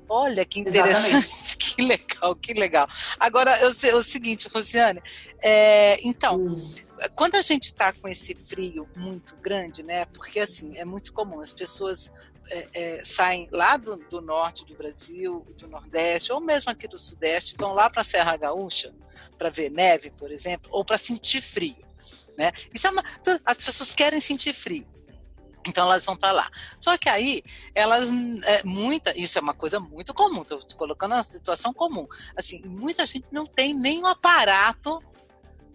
Olha 0.08 0.44
que 0.44 0.60
interessante, 0.60 1.16
Exatamente. 1.16 1.56
que 1.58 1.82
legal, 1.82 2.36
que 2.36 2.54
legal. 2.54 2.88
Agora, 3.18 3.60
eu 3.60 3.72
sei, 3.72 3.92
o 3.92 4.02
seguinte, 4.02 4.48
Rosiane, 4.48 5.02
é, 5.42 5.98
então, 6.06 6.38
hum. 6.38 6.74
quando 7.14 7.34
a 7.34 7.42
gente 7.42 7.64
está 7.64 7.92
com 7.92 8.06
esse 8.06 8.34
frio 8.34 8.88
muito 8.96 9.36
grande, 9.36 9.82
né? 9.82 10.04
Porque 10.06 10.38
assim, 10.38 10.76
é 10.76 10.84
muito 10.84 11.12
comum, 11.12 11.40
as 11.40 11.52
pessoas 11.52 12.10
é, 12.48 12.68
é, 12.72 13.04
saem 13.04 13.48
lá 13.50 13.76
do, 13.76 13.96
do, 13.96 14.20
norte 14.20 14.64
do 14.64 14.74
Brasil, 14.74 15.44
do 15.58 15.66
Nordeste, 15.66 16.32
ou 16.32 16.40
mesmo 16.40 16.70
aqui 16.70 16.86
do 16.86 16.98
Sudeste, 16.98 17.56
vão 17.58 17.72
lá 17.72 17.90
para 17.90 18.02
a 18.02 18.04
Serra 18.04 18.36
Gaúcha 18.36 18.94
para 19.36 19.50
ver 19.50 19.70
neve, 19.70 20.10
por 20.10 20.30
exemplo, 20.30 20.70
ou 20.72 20.84
para 20.84 20.98
sentir 20.98 21.40
frio. 21.40 21.84
Né? 22.36 22.52
Isso 22.72 22.86
é 22.86 22.90
uma, 22.90 23.02
as 23.44 23.64
pessoas 23.64 23.94
querem 23.94 24.20
sentir 24.20 24.52
frio. 24.52 24.86
Então 25.66 25.84
elas 25.84 26.04
vão 26.04 26.16
para 26.16 26.32
lá. 26.32 26.50
Só 26.78 26.96
que 26.96 27.08
aí 27.08 27.42
elas 27.74 28.08
é, 28.44 28.62
muita, 28.64 29.18
isso 29.18 29.38
é 29.38 29.40
uma 29.40 29.54
coisa 29.54 29.80
muito 29.80 30.14
comum. 30.14 30.42
Estou 30.42 30.60
colocando 30.76 31.12
uma 31.12 31.22
situação 31.22 31.72
comum. 31.72 32.06
Assim, 32.36 32.62
muita 32.66 33.04
gente 33.06 33.26
não 33.30 33.46
tem 33.46 33.74
nenhum 33.74 34.06
aparato 34.06 35.02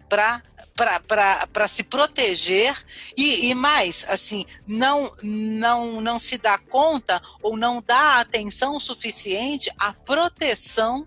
para 0.08 1.68
se 1.68 1.82
proteger 1.82 2.74
e, 3.16 3.48
e, 3.48 3.54
mais 3.54 4.04
assim 4.08 4.44
não 4.66 5.10
não 5.22 6.02
não 6.02 6.18
se 6.18 6.36
dá 6.36 6.58
conta 6.58 7.20
ou 7.42 7.56
não 7.56 7.80
dá 7.80 8.20
atenção 8.20 8.78
suficiente 8.78 9.72
à 9.78 9.94
proteção 9.94 11.06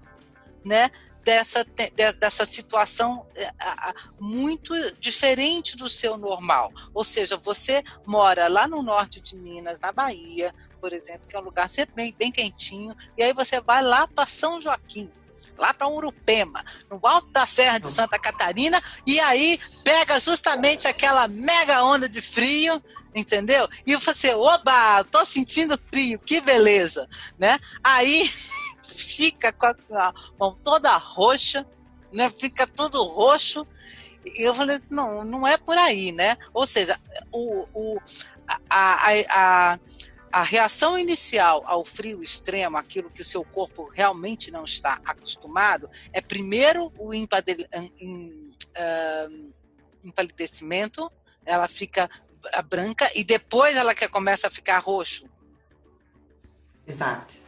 né 0.63 0.89
dessa, 1.25 1.65
dessa 2.19 2.45
situação 2.45 3.25
é, 3.35 3.51
muito 4.19 4.73
diferente 4.99 5.75
do 5.75 5.89
seu 5.89 6.17
normal. 6.17 6.71
Ou 6.93 7.03
seja, 7.03 7.35
você 7.35 7.83
mora 8.05 8.47
lá 8.47 8.67
no 8.67 8.83
norte 8.83 9.19
de 9.19 9.35
Minas, 9.35 9.79
na 9.79 9.91
Bahia, 9.91 10.53
por 10.79 10.93
exemplo, 10.93 11.27
que 11.27 11.35
é 11.35 11.39
um 11.39 11.43
lugar 11.43 11.67
sempre 11.67 11.95
bem, 11.95 12.15
bem 12.17 12.31
quentinho, 12.31 12.95
e 13.17 13.23
aí 13.23 13.33
você 13.33 13.59
vai 13.59 13.81
lá 13.81 14.07
para 14.07 14.27
São 14.27 14.61
Joaquim, 14.61 15.09
lá 15.57 15.73
para 15.73 15.87
Urupema, 15.87 16.63
no 16.91 16.99
alto 17.01 17.27
da 17.29 17.47
Serra 17.47 17.79
de 17.79 17.89
Santa 17.89 18.19
Catarina, 18.19 18.79
e 19.03 19.19
aí 19.19 19.59
pega 19.83 20.19
justamente 20.19 20.87
aquela 20.87 21.27
mega 21.27 21.83
onda 21.83 22.07
de 22.07 22.21
frio, 22.21 22.79
entendeu? 23.15 23.67
E 23.87 23.95
você, 23.95 24.35
oba, 24.35 25.03
tô 25.05 25.25
sentindo 25.25 25.79
frio, 25.87 26.19
que 26.19 26.39
beleza, 26.39 27.09
né? 27.39 27.57
Aí 27.83 28.29
fica 28.95 29.51
com 29.51 29.67
a 29.67 30.13
mão 30.39 30.57
toda 30.63 30.95
roxa, 30.97 31.65
né? 32.11 32.29
Fica 32.29 32.65
todo 32.65 33.03
roxo. 33.03 33.67
E 34.25 34.41
eu 34.41 34.55
falei, 34.55 34.79
não, 34.89 35.23
não 35.23 35.47
é 35.47 35.57
por 35.57 35.77
aí, 35.77 36.11
né? 36.11 36.37
Ou 36.53 36.65
seja, 36.65 36.99
o, 37.31 37.67
o, 37.73 37.99
a, 38.69 39.09
a, 39.09 39.11
a, 39.29 39.79
a 40.31 40.41
reação 40.41 40.97
inicial 40.97 41.63
ao 41.65 41.85
frio 41.85 42.23
extremo, 42.23 42.77
aquilo 42.77 43.11
que 43.11 43.21
o 43.21 43.25
seu 43.25 43.43
corpo 43.43 43.87
realmente 43.87 44.49
não 44.51 44.63
está 44.63 44.99
acostumado, 45.05 45.89
é 46.11 46.21
primeiro 46.21 46.91
o 46.97 47.13
empadel, 47.13 47.57
em, 48.01 48.51
uh, 48.75 49.53
empalidecimento, 50.03 51.11
ela 51.45 51.67
fica 51.67 52.09
branca 52.67 53.09
e 53.15 53.23
depois 53.23 53.75
ela 53.75 53.95
que 53.95 54.07
começa 54.07 54.47
a 54.47 54.51
ficar 54.51 54.79
roxo. 54.79 55.27
Exato. 56.85 57.44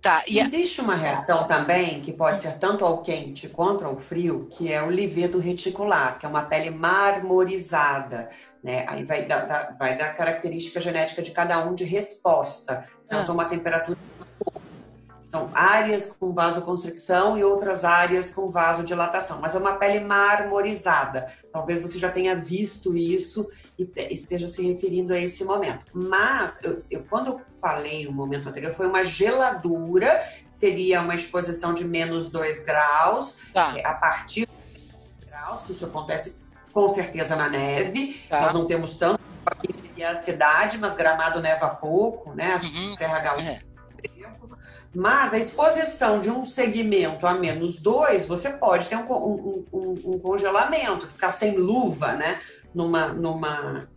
Tá, 0.00 0.24
e 0.26 0.38
Existe 0.38 0.80
uma 0.80 0.94
reação 0.94 1.46
também 1.46 2.00
que 2.00 2.10
pode 2.10 2.40
ser 2.40 2.58
tanto 2.58 2.86
ao 2.86 3.02
quente 3.02 3.50
quanto 3.50 3.84
ao 3.84 3.98
frio, 3.98 4.48
que 4.50 4.72
é 4.72 4.82
o 4.82 4.90
livedo 4.90 5.38
reticular, 5.38 6.18
que 6.18 6.24
é 6.24 6.28
uma 6.28 6.44
pele 6.44 6.70
marmorizada. 6.70 8.30
Né? 8.64 8.86
Aí 8.88 9.04
vai 9.04 9.26
da, 9.26 9.74
vai 9.78 9.98
dar 9.98 10.16
característica 10.16 10.80
genética 10.80 11.20
de 11.20 11.30
cada 11.32 11.62
um 11.62 11.74
de 11.74 11.84
resposta, 11.84 12.86
tanto 13.06 13.30
ah. 13.30 13.34
uma 13.34 13.44
temperatura. 13.44 13.98
São 15.22 15.50
áreas 15.54 16.12
com 16.12 16.32
vasoconstricção 16.32 17.36
e 17.36 17.44
outras 17.44 17.84
áreas 17.84 18.34
com 18.34 18.50
vasodilatação, 18.50 19.38
mas 19.40 19.54
é 19.54 19.58
uma 19.58 19.76
pele 19.76 20.00
marmorizada. 20.00 21.30
Talvez 21.52 21.82
você 21.82 21.98
já 21.98 22.10
tenha 22.10 22.34
visto 22.34 22.96
isso 22.96 23.48
e 23.80 24.14
esteja 24.14 24.48
se 24.48 24.62
referindo 24.66 25.12
a 25.12 25.18
esse 25.18 25.44
momento. 25.44 25.86
Mas, 25.92 26.62
eu, 26.62 26.82
eu, 26.90 27.04
quando 27.08 27.28
eu 27.28 27.40
falei 27.60 28.04
no 28.04 28.12
momento 28.12 28.48
anterior, 28.48 28.72
foi 28.72 28.86
uma 28.86 29.04
geladura, 29.04 30.22
seria 30.48 31.00
uma 31.00 31.14
exposição 31.14 31.72
de 31.72 31.84
menos 31.84 32.30
2 32.30 32.64
graus, 32.64 33.42
tá. 33.52 33.78
é, 33.78 33.86
a 33.86 33.94
partir 33.94 34.46
de 35.18 35.26
graus, 35.26 35.62
que 35.62 35.72
isso 35.72 35.86
acontece 35.86 36.44
com 36.72 36.88
certeza 36.90 37.34
na 37.36 37.48
neve. 37.48 38.20
Tá. 38.28 38.42
Nós 38.42 38.52
não 38.52 38.66
temos 38.66 38.96
tanto, 38.98 39.20
aqui 39.46 39.72
seria 39.72 40.10
a 40.10 40.16
cidade, 40.16 40.78
mas 40.78 40.94
Gramado 40.94 41.40
neva 41.40 41.68
pouco, 41.68 42.34
né? 42.34 42.56
Uhum. 42.62 42.96
Serra 42.96 43.18
Gaúcha. 43.20 43.50
É. 43.50 43.70
Mas 44.94 45.32
a 45.32 45.38
exposição 45.38 46.18
de 46.18 46.30
um 46.30 46.44
segmento 46.44 47.24
a 47.26 47.34
menos 47.34 47.80
2, 47.80 48.26
você 48.26 48.50
pode 48.50 48.88
ter 48.88 48.96
um, 48.96 49.12
um, 49.12 49.64
um, 49.72 49.90
um 50.04 50.18
congelamento, 50.18 51.08
ficar 51.08 51.30
sem 51.30 51.56
luva, 51.56 52.14
né? 52.14 52.40
Numa, 52.74 53.08
numa, 53.08 53.88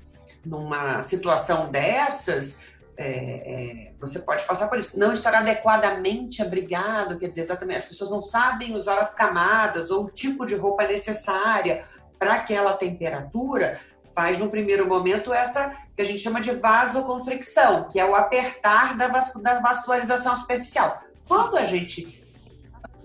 numa 0.46 1.04
situação 1.04 1.72
dessas, 1.72 2.64
é, 2.96 3.08
é, 3.08 3.92
você 4.00 4.20
pode 4.20 4.44
passar 4.44 4.68
por 4.68 4.78
isso. 4.78 5.00
Não 5.00 5.14
estar 5.14 5.34
adequadamente 5.34 6.42
abrigado, 6.42 7.18
quer 7.18 7.28
dizer, 7.28 7.42
exatamente, 7.42 7.78
as 7.78 7.86
pessoas 7.86 8.10
não 8.10 8.22
sabem 8.22 8.76
usar 8.76 9.00
as 9.00 9.16
camadas 9.16 9.90
ou 9.90 10.06
o 10.06 10.12
tipo 10.12 10.46
de 10.46 10.56
roupa 10.56 10.86
necessária 10.86 11.86
para 12.20 12.36
aquela 12.36 12.74
temperatura, 12.74 13.80
faz 14.14 14.38
no 14.38 14.50
primeiro 14.50 14.88
momento 14.88 15.34
essa 15.34 15.76
que 15.96 16.02
a 16.02 16.06
gente 16.06 16.20
chama 16.20 16.40
de 16.40 16.52
vasoconstricção, 16.52 17.88
que 17.88 18.00
é 18.00 18.06
o 18.06 18.16
apertar 18.16 18.96
da, 18.96 19.08
vas 19.08 19.34
da 19.34 19.60
vascularização 19.60 20.38
superficial. 20.38 21.02
Quando 21.28 21.58
a 21.58 21.66
gente 21.66 22.22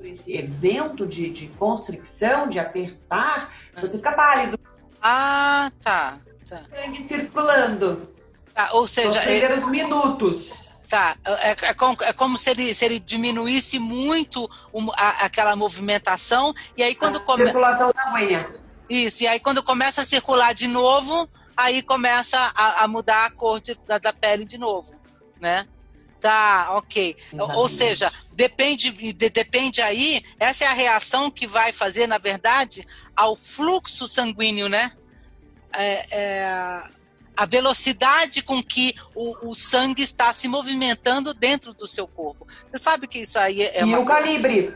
esse 0.04 0.36
evento 0.36 1.06
de, 1.06 1.28
de 1.30 1.48
constricção, 1.48 2.48
de 2.48 2.60
apertar, 2.60 3.52
você 3.80 3.96
fica 3.96 4.12
pálido, 4.12 4.58
ah, 5.02 5.70
tá. 5.82 6.18
tá. 6.48 6.62
Sangue 6.70 7.02
circulando. 7.02 8.08
Tá, 8.54 8.70
ou 8.72 8.86
seja. 8.88 9.10
Os 9.10 9.18
primeiros 9.18 9.62
é... 9.62 9.66
minutos. 9.66 10.68
Tá, 10.88 11.18
é, 11.42 11.50
é, 11.50 11.74
como, 11.74 11.96
é 12.00 12.12
como 12.14 12.38
se 12.38 12.48
ele, 12.50 12.74
se 12.74 12.82
ele 12.82 12.98
diminuísse 12.98 13.78
muito 13.78 14.48
a, 14.96 15.26
aquela 15.26 15.54
movimentação, 15.54 16.54
e 16.78 16.82
aí 16.82 16.94
quando 16.94 17.20
começa. 17.20 17.50
Circulação 17.50 17.92
sanguínea. 17.94 18.54
Isso, 18.88 19.22
e 19.22 19.26
aí 19.26 19.38
quando 19.38 19.62
começa 19.62 20.00
a 20.00 20.06
circular 20.06 20.54
de 20.54 20.66
novo, 20.66 21.28
aí 21.54 21.82
começa 21.82 22.38
a, 22.54 22.84
a 22.84 22.88
mudar 22.88 23.26
a 23.26 23.30
cor 23.30 23.60
de, 23.60 23.78
da, 23.86 23.98
da, 23.98 24.14
pele 24.14 24.46
de 24.46 24.56
novo, 24.56 24.94
né? 25.38 25.66
Tá, 26.20 26.70
ok. 26.72 27.16
Exatamente. 27.32 27.58
Ou 27.58 27.68
seja, 27.68 28.12
depende, 28.32 28.90
de, 28.90 29.30
depende 29.30 29.80
aí, 29.80 30.22
essa 30.38 30.64
é 30.64 30.66
a 30.66 30.72
reação 30.72 31.30
que 31.30 31.46
vai 31.46 31.72
fazer, 31.72 32.06
na 32.06 32.18
verdade, 32.18 32.86
ao 33.14 33.36
fluxo 33.36 34.08
sanguíneo, 34.08 34.68
né? 34.68 34.92
É, 35.72 36.06
é, 36.10 36.82
a 37.36 37.46
velocidade 37.46 38.42
com 38.42 38.60
que 38.60 38.96
o, 39.14 39.50
o, 39.50 39.54
sangue 39.54 40.02
está 40.02 40.32
se 40.32 40.48
movimentando 40.48 41.32
dentro 41.32 41.72
do 41.72 41.86
seu 41.86 42.08
corpo. 42.08 42.48
Você 42.68 42.78
sabe 42.78 43.06
que 43.06 43.20
isso 43.20 43.38
aí 43.38 43.62
é. 43.62 43.80
E 43.80 43.84
uma 43.84 44.00
o 44.00 44.04
calibre. 44.04 44.74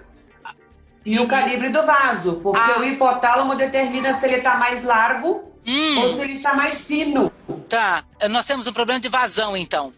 E, 1.05 1.15
e, 1.15 1.19
o 1.19 1.27
calibre 1.27 1.71
do 1.71 1.85
vaso, 1.85 2.41
porque 2.41 2.71
ah. 2.71 2.79
o 2.79 2.85
hipotálamo 2.85 3.57
determina 3.57 4.15
se 4.15 4.27
ele 4.27 4.37
está 4.37 4.55
mais 4.55 4.85
largo 4.85 5.53
hum. 5.67 5.99
ou 5.99 6.15
se 6.15 6.21
ele 6.21 6.35
está 6.35 6.55
mais 6.55 6.83
fino. 6.83 7.33
Tá, 7.69 8.05
nós 8.31 8.47
temos 8.47 8.69
um 8.69 8.73
problema 8.73 9.01
de 9.01 9.09
vazão, 9.09 9.57
então. 9.57 9.93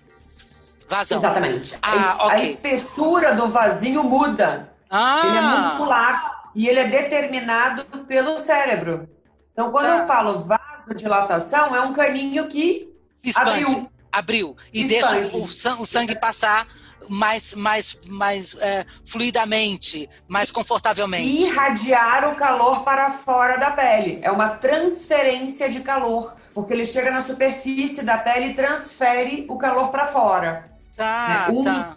Vazão. 0.89 1.19
Exatamente. 1.19 1.79
Ah, 1.83 2.17
a, 2.19 2.27
okay. 2.27 2.39
a 2.39 2.51
espessura 2.51 3.35
do 3.35 3.49
vasinho 3.49 4.05
muda. 4.05 4.73
Ah. 4.91 5.23
Ele 5.25 5.39
é 5.39 5.43
muscular 5.43 6.35
e 6.55 6.69
ele 6.69 6.81
é 6.81 6.89
determinado 6.89 7.85
pelo 8.07 8.39
cérebro. 8.39 9.09
Então, 9.53 9.71
quando 9.71 9.87
ah. 9.87 9.99
eu 9.99 10.07
falo 10.07 10.41
vasodilatação, 10.41 11.75
é 11.75 11.81
um 11.81 11.93
caninho 11.93 12.49
que 12.49 12.93
Expande. 13.23 13.63
abriu. 13.63 13.91
Abriu. 14.13 14.57
E 14.73 14.85
Expande. 14.85 15.31
deixa 15.31 15.37
o, 15.37 15.83
o 15.83 15.87
sangue 15.87 16.19
passar 16.19 16.67
mais, 17.09 17.55
mais, 17.55 18.01
mais 18.09 18.57
é, 18.61 18.85
fluidamente, 19.05 20.09
mais 20.29 20.51
confortavelmente. 20.51 21.49
Irradiar 21.49 22.29
o 22.31 22.37
calor 22.37 22.83
para 22.83 23.11
fora 23.11 23.57
da 23.57 23.71
pele. 23.71 24.19
É 24.23 24.31
uma 24.31 24.51
transferência 24.51 25.69
de 25.69 25.81
calor, 25.81 26.35
porque 26.53 26.73
ele 26.73 26.87
chega 26.87 27.11
na 27.11 27.21
superfície 27.21 28.03
da 28.03 28.19
pele 28.19 28.51
e 28.51 28.55
transfere 28.55 29.47
o 29.49 29.57
calor 29.57 29.89
para 29.89 30.07
fora. 30.09 30.74
Tá, 30.97 31.49
né? 31.51 31.63
tá. 31.65 31.97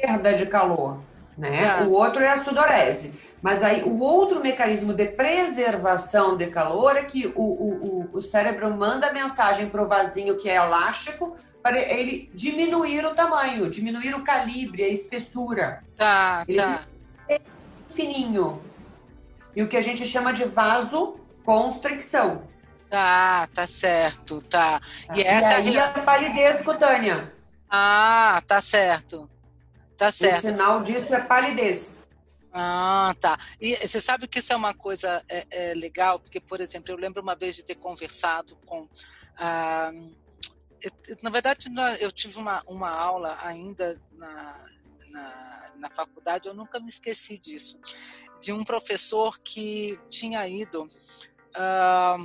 Perda 0.00 0.34
de 0.34 0.46
calor. 0.46 1.00
né? 1.36 1.64
Ah. 1.64 1.84
O 1.84 1.92
outro 1.92 2.22
é 2.22 2.28
a 2.28 2.42
sudorese. 2.42 3.14
Mas 3.44 3.62
aí 3.62 3.82
o 3.82 4.00
outro 4.00 4.40
mecanismo 4.40 4.94
de 4.94 5.04
preservação 5.04 6.34
de 6.34 6.46
calor 6.46 6.96
é 6.96 7.04
que 7.04 7.26
o, 7.36 7.42
o, 7.42 8.08
o 8.14 8.22
cérebro 8.22 8.74
manda 8.74 9.12
mensagem 9.12 9.68
para 9.68 9.82
o 9.82 9.86
vasinho 9.86 10.38
que 10.38 10.48
é 10.48 10.56
elástico 10.56 11.36
para 11.62 11.78
ele 11.78 12.30
diminuir 12.32 13.04
o 13.04 13.14
tamanho, 13.14 13.68
diminuir 13.68 14.14
o 14.14 14.22
calibre, 14.22 14.82
a 14.84 14.88
espessura. 14.88 15.84
Tá, 15.94 16.44
ele 16.48 16.58
tá. 16.58 16.86
É 17.28 17.38
fininho. 17.92 18.62
E 19.54 19.62
o 19.62 19.68
que 19.68 19.76
a 19.76 19.82
gente 19.82 20.06
chama 20.06 20.32
de 20.32 20.46
vasoconstricção. 20.46 22.44
Tá, 22.88 23.46
tá 23.52 23.66
certo, 23.66 24.40
tá. 24.40 24.80
E, 25.14 25.20
e 25.20 25.22
essa 25.22 25.56
aí 25.56 25.76
é 25.76 25.80
a 25.80 25.90
palidez 25.90 26.62
cutânea. 26.62 27.30
Ah, 27.76 28.40
tá 28.46 28.60
certo. 28.60 29.28
Tá 29.96 30.12
certo. 30.12 30.46
O 30.46 30.50
sinal 30.52 30.80
disso 30.80 31.12
é 31.12 31.20
palidez. 31.20 32.04
Ah, 32.52 33.12
tá. 33.18 33.36
E 33.60 33.74
você 33.74 34.00
sabe 34.00 34.28
que 34.28 34.38
isso 34.38 34.52
é 34.52 34.56
uma 34.56 34.72
coisa 34.72 35.24
é, 35.28 35.44
é 35.50 35.74
legal, 35.74 36.20
porque, 36.20 36.38
por 36.38 36.60
exemplo, 36.60 36.92
eu 36.92 36.96
lembro 36.96 37.20
uma 37.20 37.34
vez 37.34 37.56
de 37.56 37.64
ter 37.64 37.74
conversado 37.74 38.54
com. 38.64 38.88
Ah, 39.36 39.90
eu, 40.80 41.16
na 41.20 41.30
verdade, 41.30 41.68
eu 41.98 42.12
tive 42.12 42.38
uma, 42.38 42.62
uma 42.64 42.90
aula 42.90 43.36
ainda 43.42 44.00
na, 44.12 44.66
na, 45.10 45.72
na 45.76 45.90
faculdade, 45.90 46.46
eu 46.46 46.54
nunca 46.54 46.78
me 46.78 46.88
esqueci 46.88 47.36
disso, 47.36 47.76
de 48.40 48.52
um 48.52 48.62
professor 48.62 49.36
que 49.40 49.98
tinha 50.08 50.46
ido 50.46 50.86
ah, 51.56 52.18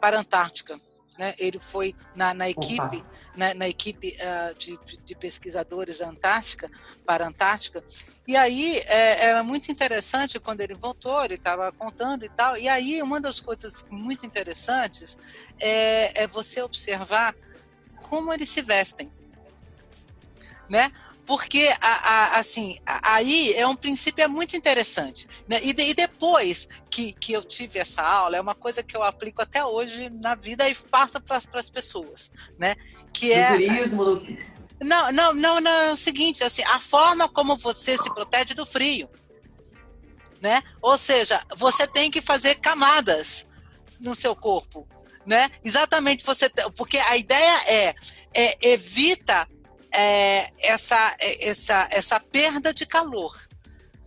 para 0.00 0.16
a 0.16 0.20
Antártica 0.20 0.80
né? 1.20 1.34
Ele 1.38 1.60
foi 1.60 1.94
na, 2.16 2.32
na 2.32 2.48
equipe, 2.48 3.04
né, 3.36 3.52
na 3.52 3.68
equipe 3.68 4.16
uh, 4.16 4.58
de, 4.58 4.78
de, 5.04 5.14
pesquisadores 5.14 5.98
da 5.98 6.08
Antártica, 6.08 6.70
para 7.04 7.26
a 7.26 7.28
Antártica. 7.28 7.84
E 8.26 8.34
aí 8.34 8.78
é, 8.86 9.26
era 9.26 9.44
muito 9.44 9.70
interessante 9.70 10.40
quando 10.40 10.62
ele 10.62 10.74
voltou, 10.74 11.22
ele 11.22 11.34
estava 11.34 11.70
contando 11.72 12.24
e 12.24 12.30
tal. 12.30 12.56
E 12.56 12.70
aí 12.70 13.02
uma 13.02 13.20
das 13.20 13.38
coisas 13.38 13.86
muito 13.90 14.24
interessantes 14.24 15.18
é, 15.60 16.22
é 16.22 16.26
você 16.26 16.62
observar 16.62 17.34
como 18.08 18.32
eles 18.32 18.48
se 18.48 18.62
vestem, 18.62 19.12
né? 20.70 20.90
Porque 21.30 21.72
a, 21.80 21.86
a, 21.86 22.38
assim 22.40 22.76
aí 22.84 23.52
é 23.52 23.64
um 23.64 23.76
princípio 23.76 24.20
é 24.20 24.26
muito 24.26 24.56
interessante 24.56 25.28
né? 25.46 25.60
e, 25.62 25.72
de, 25.72 25.84
e, 25.84 25.94
depois 25.94 26.68
que, 26.90 27.12
que 27.12 27.32
eu 27.32 27.44
tive 27.44 27.78
essa 27.78 28.02
aula 28.02 28.36
é 28.36 28.40
uma 28.40 28.56
coisa 28.56 28.82
que 28.82 28.96
eu 28.96 29.02
aplico 29.04 29.40
até 29.40 29.64
hoje 29.64 30.10
na 30.10 30.34
vida 30.34 30.68
e 30.68 30.74
passo 30.74 31.20
para 31.20 31.40
as 31.54 31.70
pessoas 31.70 32.32
né? 32.58 32.74
Que 33.12 33.32
é 33.32 33.52
turismo 33.52 34.26
não, 34.82 35.12
não 35.12 35.32
não 35.32 35.60
não 35.60 35.70
é 35.70 35.92
o 35.92 35.96
seguinte 35.96 36.42
assim 36.42 36.64
a 36.64 36.80
forma 36.80 37.28
como 37.28 37.54
você 37.54 37.96
se 37.96 38.12
protege 38.12 38.52
do 38.52 38.66
frio 38.66 39.08
né? 40.42 40.64
Ou 40.82 40.98
seja 40.98 41.40
você 41.56 41.86
tem 41.86 42.10
que 42.10 42.20
fazer 42.20 42.56
camadas 42.56 43.46
no 44.00 44.16
seu 44.16 44.34
corpo 44.34 44.84
né? 45.24 45.48
Exatamente 45.64 46.26
você 46.26 46.50
porque 46.76 46.98
a 46.98 47.16
ideia 47.16 47.62
é, 47.68 47.94
é 48.34 48.72
evita 48.72 49.46
é, 49.92 50.52
essa, 50.58 51.16
é, 51.18 51.48
essa, 51.48 51.88
essa 51.90 52.20
perda 52.20 52.72
de 52.72 52.86
calor. 52.86 53.34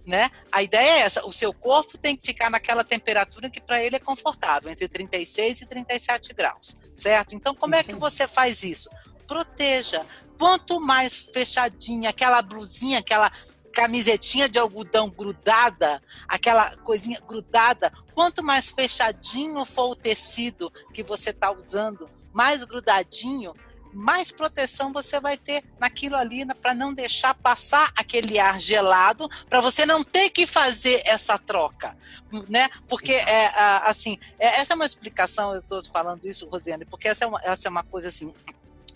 Né? 0.05 0.29
A 0.51 0.61
ideia 0.61 0.99
é 0.99 0.99
essa: 0.99 1.25
o 1.25 1.31
seu 1.31 1.53
corpo 1.53 1.97
tem 1.97 2.15
que 2.15 2.25
ficar 2.25 2.49
naquela 2.49 2.83
temperatura 2.83 3.49
que 3.49 3.61
para 3.61 3.81
ele 3.81 3.95
é 3.95 3.99
confortável, 3.99 4.71
entre 4.71 4.87
36 4.87 5.61
e 5.61 5.65
37 5.65 6.33
graus, 6.33 6.75
certo? 6.93 7.35
Então, 7.35 7.55
como 7.55 7.75
é 7.75 7.83
que 7.83 7.95
você 7.95 8.27
faz 8.27 8.63
isso? 8.63 8.89
Proteja. 9.25 10.05
Quanto 10.37 10.81
mais 10.81 11.19
fechadinha, 11.19 12.09
aquela 12.09 12.41
blusinha, 12.41 12.99
aquela 12.99 13.31
camisetinha 13.73 14.47
de 14.47 14.59
algodão 14.59 15.09
grudada, 15.09 16.01
aquela 16.27 16.75
coisinha 16.77 17.19
grudada, 17.25 17.91
quanto 18.13 18.43
mais 18.43 18.69
fechadinho 18.69 19.63
for 19.65 19.91
o 19.91 19.95
tecido 19.95 20.71
que 20.93 21.01
você 21.01 21.31
está 21.31 21.51
usando, 21.51 22.09
mais 22.31 22.63
grudadinho, 22.63 23.53
mais 23.93 24.31
proteção 24.31 24.91
você 24.91 25.19
vai 25.19 25.37
ter 25.37 25.63
naquilo 25.79 26.15
ali 26.15 26.45
para 26.55 26.73
não 26.73 26.93
deixar 26.93 27.33
passar 27.35 27.91
aquele 27.95 28.39
ar 28.39 28.59
gelado, 28.59 29.29
para 29.49 29.61
você 29.61 29.85
não 29.85 30.03
ter 30.03 30.29
que 30.29 30.45
fazer 30.45 31.01
essa 31.05 31.37
troca, 31.37 31.95
né? 32.49 32.69
Porque 32.87 33.13
é 33.13 33.51
assim, 33.83 34.17
é, 34.39 34.59
essa 34.59 34.73
é 34.73 34.75
uma 34.75 34.85
explicação. 34.85 35.53
Eu 35.53 35.59
estou 35.59 35.83
falando 35.83 36.25
isso, 36.25 36.47
Rosiane, 36.47 36.85
porque 36.85 37.07
essa 37.07 37.25
é 37.25 37.27
uma, 37.27 37.39
essa 37.43 37.67
é 37.67 37.71
uma 37.71 37.83
coisa 37.83 38.07
assim 38.07 38.33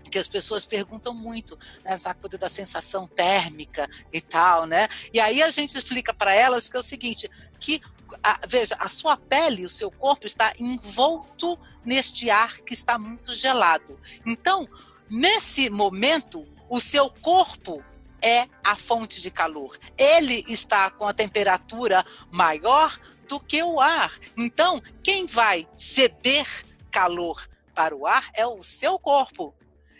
que 0.09 0.17
as 0.17 0.27
pessoas 0.27 0.65
perguntam 0.65 1.13
muito, 1.13 1.57
né, 1.83 1.91
essa 1.91 2.13
coisa 2.13 2.37
da 2.37 2.47
sensação 2.47 3.05
térmica 3.07 3.89
e 4.11 4.21
tal, 4.21 4.65
né? 4.65 4.87
E 5.13 5.19
aí 5.19 5.43
a 5.43 5.49
gente 5.49 5.77
explica 5.77 6.13
para 6.13 6.33
elas 6.33 6.69
que 6.69 6.77
é 6.77 6.79
o 6.79 6.83
seguinte, 6.83 7.29
que 7.59 7.81
a, 8.23 8.39
veja, 8.47 8.75
a 8.79 8.89
sua 8.89 9.17
pele, 9.17 9.65
o 9.65 9.69
seu 9.69 9.91
corpo 9.91 10.25
está 10.25 10.53
envolto 10.59 11.59
neste 11.83 12.29
ar 12.29 12.57
que 12.61 12.73
está 12.73 12.97
muito 12.97 13.33
gelado. 13.33 13.99
Então, 14.25 14.67
Nesse 15.09 15.69
momento, 15.69 16.45
o 16.69 16.79
seu 16.79 17.09
corpo 17.09 17.83
é 18.21 18.47
a 18.63 18.75
fonte 18.75 19.21
de 19.21 19.31
calor. 19.31 19.77
Ele 19.97 20.43
está 20.47 20.89
com 20.91 21.07
a 21.07 21.13
temperatura 21.13 22.05
maior 22.31 22.97
do 23.27 23.39
que 23.39 23.61
o 23.61 23.79
ar. 23.79 24.11
Então, 24.35 24.81
quem 25.03 25.25
vai 25.25 25.67
ceder 25.75 26.47
calor 26.91 27.47
para 27.73 27.95
o 27.95 28.07
ar 28.07 28.29
é 28.33 28.45
o 28.45 28.63
seu 28.63 28.97
corpo. 28.97 29.53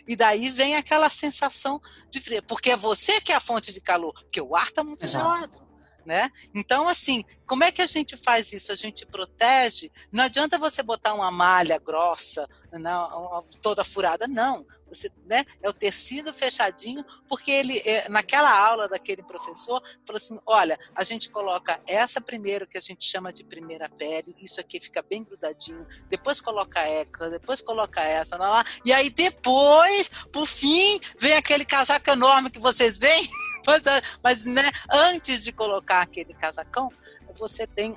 E 0.06 0.16
daí 0.16 0.50
vem 0.50 0.74
aquela 0.74 1.10
sensação 1.10 1.80
de 2.10 2.18
frio, 2.20 2.42
porque 2.42 2.70
é 2.70 2.76
você 2.76 3.20
que 3.20 3.30
é 3.30 3.36
a 3.36 3.40
fonte 3.40 3.72
de 3.72 3.80
calor, 3.80 4.14
porque 4.14 4.40
o 4.40 4.56
ar 4.56 4.66
está 4.66 4.82
muito 4.82 5.04
Exato. 5.04 5.24
gelado 5.24 5.67
né? 6.08 6.32
Então, 6.54 6.88
assim, 6.88 7.22
como 7.46 7.64
é 7.64 7.70
que 7.70 7.82
a 7.82 7.86
gente 7.86 8.16
faz 8.16 8.50
isso? 8.54 8.72
A 8.72 8.74
gente 8.74 9.04
protege. 9.04 9.92
Não 10.10 10.24
adianta 10.24 10.56
você 10.56 10.82
botar 10.82 11.12
uma 11.12 11.30
malha 11.30 11.78
grossa, 11.78 12.48
não, 12.72 13.44
toda 13.60 13.84
furada, 13.84 14.26
não. 14.26 14.64
Você, 14.88 15.12
né? 15.26 15.44
É 15.62 15.68
o 15.68 15.72
tecido 15.72 16.32
fechadinho, 16.32 17.04
porque 17.28 17.50
ele, 17.50 17.78
é, 17.84 18.08
naquela 18.08 18.50
aula 18.50 18.88
daquele 18.88 19.22
professor, 19.22 19.82
falou 20.06 20.16
assim: 20.16 20.40
olha, 20.46 20.78
a 20.94 21.04
gente 21.04 21.28
coloca 21.28 21.78
essa 21.86 22.22
primeiro, 22.22 22.66
que 22.66 22.78
a 22.78 22.80
gente 22.80 23.04
chama 23.04 23.30
de 23.30 23.44
primeira 23.44 23.86
pele, 23.86 24.34
isso 24.40 24.58
aqui 24.62 24.80
fica 24.80 25.02
bem 25.02 25.22
grudadinho, 25.22 25.86
depois 26.08 26.40
coloca 26.40 26.80
essa, 26.80 27.28
depois 27.28 27.60
coloca 27.60 28.00
essa, 28.02 28.38
lá, 28.38 28.48
lá, 28.48 28.64
e 28.82 28.94
aí 28.94 29.10
depois, 29.10 30.08
por 30.32 30.46
fim, 30.46 30.98
vem 31.18 31.34
aquele 31.34 31.66
casaco 31.66 32.08
enorme 32.08 32.50
que 32.50 32.58
vocês 32.58 32.96
veem. 32.96 33.28
mas, 33.66 33.82
mas 34.22 34.44
né, 34.44 34.70
antes 34.90 35.44
de 35.44 35.52
colocar 35.52 36.00
aquele 36.00 36.34
casacão, 36.34 36.92
você 37.34 37.66
tem 37.66 37.96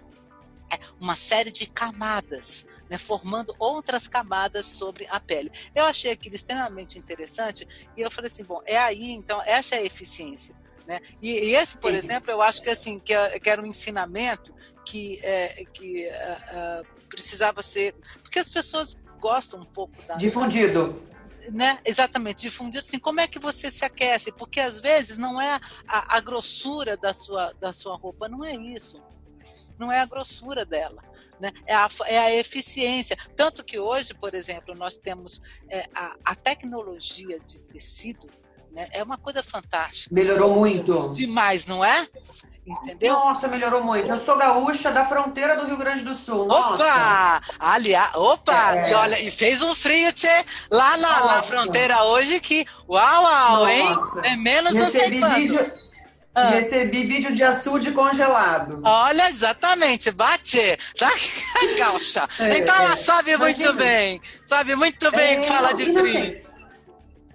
é, 0.71 0.79
uma 0.99 1.15
série 1.15 1.51
de 1.51 1.65
camadas, 1.65 2.67
né, 2.89 2.97
formando 2.97 3.55
outras 3.59 4.07
camadas 4.07 4.65
sobre 4.65 5.07
a 5.09 5.19
pele. 5.19 5.51
Eu 5.75 5.85
achei 5.85 6.11
aquilo 6.11 6.35
extremamente 6.35 6.97
interessante 6.97 7.67
e 7.95 8.01
eu 8.01 8.11
falei 8.11 8.29
assim, 8.31 8.43
bom, 8.43 8.61
é 8.65 8.77
aí, 8.77 9.11
então, 9.11 9.41
essa 9.45 9.75
é 9.75 9.79
a 9.79 9.83
eficiência. 9.83 10.55
Né? 10.87 10.99
E, 11.21 11.31
e 11.31 11.55
esse, 11.55 11.77
por 11.77 11.91
Sim. 11.91 11.97
exemplo, 11.97 12.31
eu 12.31 12.41
acho 12.41 12.61
que, 12.61 12.69
assim, 12.69 12.99
que, 12.99 13.13
é, 13.13 13.39
que 13.39 13.49
era 13.49 13.61
um 13.61 13.65
ensinamento 13.65 14.53
que, 14.85 15.19
é, 15.23 15.63
que 15.73 16.07
uh, 16.07 16.81
uh, 16.81 17.07
precisava 17.07 17.61
ser... 17.61 17.93
Porque 18.21 18.39
as 18.39 18.49
pessoas 18.49 18.99
gostam 19.19 19.61
um 19.61 19.65
pouco 19.65 20.01
da... 20.03 20.15
Difundido 20.15 21.10
né, 21.51 21.79
exatamente, 21.85 22.41
difundir 22.41 22.79
assim, 22.79 22.99
como 22.99 23.19
é 23.19 23.27
que 23.27 23.39
você 23.39 23.71
se 23.71 23.83
aquece? 23.85 24.31
Porque 24.31 24.59
às 24.59 24.79
vezes 24.79 25.17
não 25.17 25.41
é 25.41 25.59
a, 25.87 26.17
a, 26.17 26.19
grossura 26.19 26.95
da 26.97 27.13
sua, 27.13 27.53
da 27.53 27.73
sua 27.73 27.95
roupa, 27.95 28.27
não 28.27 28.43
é 28.43 28.55
isso. 28.55 29.01
Não 29.77 29.91
é 29.91 29.99
a 29.99 30.05
grossura 30.05 30.63
dela. 30.63 31.01
Né? 31.39 31.51
É, 31.65 31.73
a, 31.73 31.89
é 32.05 32.17
a 32.19 32.35
eficiência. 32.35 33.17
Tanto 33.35 33.63
que 33.63 33.79
hoje, 33.79 34.13
por 34.13 34.35
exemplo, 34.35 34.75
nós 34.75 34.97
temos 34.97 35.39
é, 35.69 35.87
a, 35.95 36.15
a 36.23 36.35
tecnologia 36.35 37.39
de 37.39 37.59
tecido, 37.61 38.27
né, 38.71 38.87
é 38.93 39.03
uma 39.03 39.17
coisa 39.17 39.43
fantástica. 39.43 40.13
Melhorou 40.13 40.55
muito. 40.55 41.13
Demais, 41.13 41.65
não 41.65 41.83
é? 41.83 42.07
Entendeu? 42.65 43.13
Nossa, 43.13 43.47
melhorou 43.47 43.83
muito. 43.83 44.07
Eu 44.07 44.19
sou 44.19 44.37
gaúcha 44.37 44.91
da 44.91 45.03
fronteira 45.03 45.55
do 45.57 45.65
Rio 45.65 45.77
Grande 45.77 46.03
do 46.03 46.13
Sul. 46.13 46.45
Nossa. 46.45 46.83
Opa! 46.83 47.41
Aliás, 47.59 48.15
opa! 48.15 48.75
É. 48.75 48.91
E 48.91 48.93
olha, 48.93 49.19
e 49.19 49.31
fez 49.31 49.61
um 49.61 49.73
frio, 49.73 50.13
tchê, 50.13 50.45
lá 50.69 50.95
na, 50.97 51.25
na, 51.25 51.43
fronteira 51.43 52.03
hoje 52.03 52.39
que. 52.39 52.65
Uau, 52.87 53.23
uau, 53.23 53.65
Nossa. 53.65 53.71
hein? 53.71 53.97
É 54.23 54.35
menos 54.35 54.73
Recebi 54.73 55.19
não 55.19 55.29
sei 55.29 55.39
vídeo, 55.47 55.71
ah. 56.33 56.49
Recebi 56.49 57.05
vídeo 57.05 57.33
de 57.33 57.43
açude 57.43 57.91
congelado. 57.91 58.81
Olha, 58.85 59.29
exatamente, 59.29 60.11
bate. 60.11 60.77
Tá? 60.97 61.11
Gaúcha. 61.77 62.27
É, 62.39 62.59
então 62.59 62.73
ela 62.75 62.95
sabe 62.95 63.35
muito 63.35 63.73
bem. 63.73 64.21
Sabe 64.45 64.75
muito 64.75 65.11
bem 65.11 65.39
é, 65.39 65.43
falar 65.43 65.73
de 65.73 65.85
frio. 65.91 66.50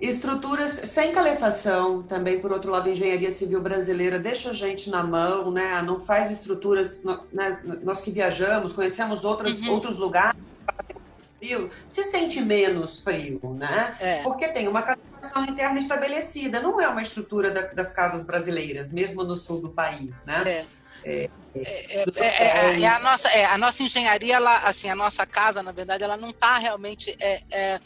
Estruturas 0.01 0.73
sem 0.91 1.13
calefação, 1.13 2.03
também, 2.03 2.41
por 2.41 2.53
outro 2.53 2.71
lado, 2.71 2.89
a 2.89 2.93
engenharia 2.93 3.31
civil 3.31 3.61
brasileira 3.61 4.19
deixa 4.19 4.51
a 4.51 4.55
gente 4.55 4.91
na 4.91 5.03
mão, 5.03 5.51
né? 5.51 5.81
Não 5.83 6.01
faz 6.01 6.31
estruturas. 6.31 7.01
Né? 7.33 7.61
Nós 7.83 8.01
que 8.01 8.11
viajamos, 8.11 8.73
conhecemos 8.73 9.25
outras, 9.25 9.61
uhum. 9.61 9.71
outros 9.71 9.97
lugares 9.97 10.37
frio, 11.39 11.71
se 11.89 12.03
sente 12.05 12.41
menos 12.41 13.03
frio, 13.03 13.41
né? 13.59 13.97
É. 14.01 14.23
Porque 14.23 14.49
tem 14.49 14.69
uma 14.69 14.83
ventilação 14.83 15.45
interna 15.45 15.79
estabelecida. 15.79 16.61
Não 16.61 16.81
é 16.81 16.89
uma 16.89 17.03
estrutura 17.03 17.51
da, 17.51 17.63
das 17.63 17.93
casas 17.93 18.25
brasileiras, 18.25 18.91
mesmo 18.91 19.23
no 19.25 19.37
sul 19.37 19.61
do 19.61 19.71
país, 19.71 20.25
né? 20.25 20.43
É. 20.47 20.65
É, 21.05 21.31
é, 21.55 22.05
é, 22.17 22.81
é, 22.81 22.89
a 22.89 22.99
nossa, 22.99 23.29
é, 23.29 23.45
a 23.45 23.57
nossa 23.57 23.83
engenharia, 23.83 24.37
ela, 24.37 24.59
assim, 24.59 24.91
a 24.91 24.95
nossa 24.95 25.25
casa, 25.25 25.63
na 25.63 25.71
verdade, 25.71 26.03
ela 26.03 26.17
não 26.17 26.31
está 26.31 26.59
realmente 26.59 27.17
é, 27.21 27.43
é, 27.51 27.81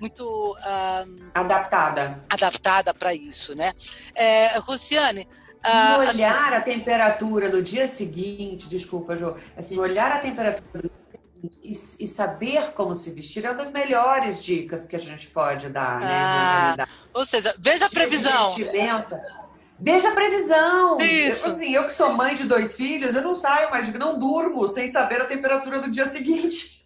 muito 0.00 0.56
um, 0.56 1.30
adaptada 1.34 2.22
adaptada 2.30 2.94
para 2.94 3.14
isso, 3.14 3.54
né? 3.54 3.72
É, 4.14 4.58
Rosiane, 4.58 5.28
uh, 5.64 6.00
olhar 6.00 6.52
assim, 6.52 6.56
a 6.56 6.60
temperatura 6.60 7.48
no 7.48 7.62
dia 7.62 7.86
seguinte, 7.86 8.68
desculpa, 8.68 9.16
Jô, 9.16 9.34
assim, 9.56 9.78
olhar 9.78 10.12
a 10.12 10.18
temperatura 10.18 10.82
do 10.82 11.08
e, 11.62 11.72
e, 12.00 12.06
saber 12.06 12.72
como 12.72 12.96
se 12.96 13.10
vestir 13.10 13.44
é 13.44 13.50
uma 13.50 13.62
das 13.62 13.70
melhores 13.70 14.42
dicas 14.42 14.86
que 14.86 14.96
a 14.96 14.98
gente 14.98 15.28
pode 15.28 15.68
dar, 15.68 16.00
né? 16.00 16.06
Ah, 16.10 16.88
ou 17.14 17.24
seja, 17.24 17.54
veja 17.58 17.86
a 17.86 17.90
previsão. 17.90 18.56
Veja 19.80 20.08
a 20.08 20.12
previsão. 20.12 20.98
Isso. 20.98 21.46
Eu, 21.46 21.52
assim, 21.52 21.74
eu 21.74 21.84
que 21.84 21.92
sou 21.92 22.12
mãe 22.12 22.34
de 22.34 22.44
dois 22.44 22.74
filhos, 22.74 23.14
eu 23.14 23.22
não 23.22 23.34
saio 23.34 23.70
mais, 23.70 23.92
não 23.94 24.18
durmo 24.18 24.66
sem 24.66 24.88
saber 24.88 25.22
a 25.22 25.26
temperatura 25.26 25.80
do 25.80 25.88
dia 25.88 26.06
seguinte. 26.06 26.77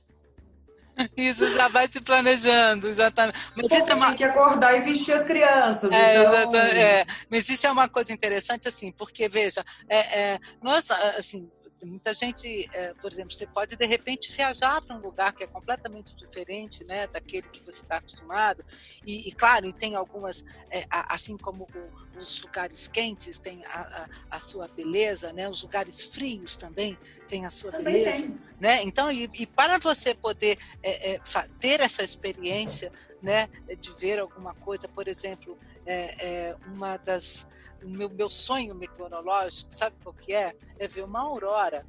Isso 1.17 1.53
já 1.55 1.69
vai 1.69 1.87
se 1.87 2.01
planejando, 2.01 2.89
exatamente. 2.89 3.39
Mas 3.55 3.71
isso 3.71 3.91
é 3.91 3.95
uma... 3.95 4.09
Tem 4.09 4.17
que 4.17 4.25
acordar 4.25 4.77
e 4.77 4.81
vestir 4.81 5.13
as 5.13 5.27
crianças. 5.27 5.91
É, 5.91 6.19
então... 6.19 6.33
exatamente. 6.33 6.79
É. 6.79 7.07
Mas 7.31 7.49
isso 7.49 7.67
é 7.67 7.71
uma 7.71 7.89
coisa 7.89 8.13
interessante, 8.13 8.67
assim, 8.69 8.93
porque, 8.93 9.29
veja, 9.29 9.65
é, 9.89 9.99
é, 9.99 10.41
nossa, 10.63 10.95
assim, 11.19 11.51
muita 11.87 12.15
gente, 12.15 12.69
é, 12.73 12.95
por 12.95 13.11
exemplo, 13.11 13.33
você 13.33 13.47
pode 13.47 13.77
de 13.77 13.87
repente 13.87 14.31
viajar 14.33 14.81
para 14.83 14.97
um 14.97 15.01
lugar 15.01 15.33
que 15.33 15.43
é 15.43 15.47
completamente 15.47 16.15
diferente, 16.15 16.85
né, 16.85 17.07
daquele 17.07 17.49
que 17.49 17.65
você 17.65 17.83
está 17.83 17.97
acostumado. 17.97 18.65
E, 19.07 19.29
e, 19.29 19.33
claro, 19.33 19.67
e 19.67 19.73
tem 19.73 19.95
algumas, 19.95 20.45
é, 20.71 20.87
assim 20.91 21.37
como 21.37 21.65
o, 21.65 22.19
os 22.19 22.43
lugares 22.43 22.89
quentes 22.89 23.39
têm 23.39 23.65
a, 23.67 23.81
a, 23.81 24.37
a, 24.37 24.41
sua 24.41 24.69
beleza, 24.69 25.33
né, 25.33 25.49
os 25.49 25.63
lugares 25.63 26.05
frios 26.05 26.57
também 26.57 26.99
têm 27.27 27.47
a 27.47 27.51
sua 27.51 27.73
também 27.73 27.95
beleza, 27.95 28.23
tem. 28.23 28.39
né? 28.61 28.83
Então, 28.83 29.11
e, 29.11 29.29
e, 29.35 29.47
para 29.47 29.79
você 29.79 30.15
poder 30.15 30.59
é, 30.83 31.21
ter 31.59 31.81
essa 31.81 32.03
experiência, 32.03 32.93
né, 33.23 33.49
de 33.81 33.93
ver 33.93 34.19
alguma 34.19 34.53
coisa, 34.55 34.89
por 34.89 35.07
exemplo, 35.07 35.57
é, 35.87 36.49
é 36.51 36.57
uma 36.67 36.97
das 36.97 37.47
o 37.83 37.89
meu, 37.89 38.09
meu 38.09 38.29
sonho 38.29 38.75
meteorológico, 38.75 39.73
sabe 39.73 39.97
qual 40.03 40.15
que 40.15 40.33
é? 40.33 40.55
É 40.79 40.87
ver 40.87 41.03
uma 41.03 41.21
aurora. 41.21 41.85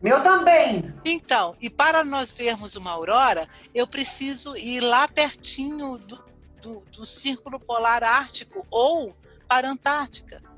Meu 0.00 0.22
também. 0.22 0.94
Então, 1.04 1.54
e 1.60 1.68
para 1.68 2.02
nós 2.02 2.32
vermos 2.32 2.74
uma 2.74 2.90
aurora, 2.90 3.48
eu 3.74 3.86
preciso 3.86 4.56
ir 4.56 4.80
lá 4.80 5.06
pertinho 5.06 5.98
do, 5.98 6.24
do, 6.62 6.80
do 6.86 7.04
Círculo 7.04 7.60
Polar 7.60 8.02
Ártico 8.02 8.66
ou 8.70 9.14
para 9.46 9.68
a 9.68 9.72
Antártica 9.72 10.49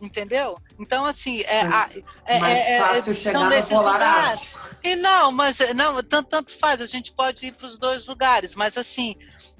entendeu? 0.00 0.56
Então, 0.78 1.04
assim, 1.04 1.40
é, 1.42 1.60
é, 1.60 2.36
é, 2.36 2.78
é, 2.78 2.98
então, 2.98 3.48
nesses 3.48 3.76
lugares. 3.76 4.40
E 4.82 4.96
não, 4.96 5.30
mas 5.30 5.58
não, 5.74 6.02
tanto, 6.02 6.28
tanto 6.28 6.56
faz, 6.56 6.80
a 6.80 6.86
gente 6.86 7.12
pode 7.12 7.46
ir 7.46 7.52
para 7.52 7.66
os 7.66 7.78
dois 7.78 8.06
lugares, 8.06 8.54
mas 8.54 8.78
assim, 8.78 9.14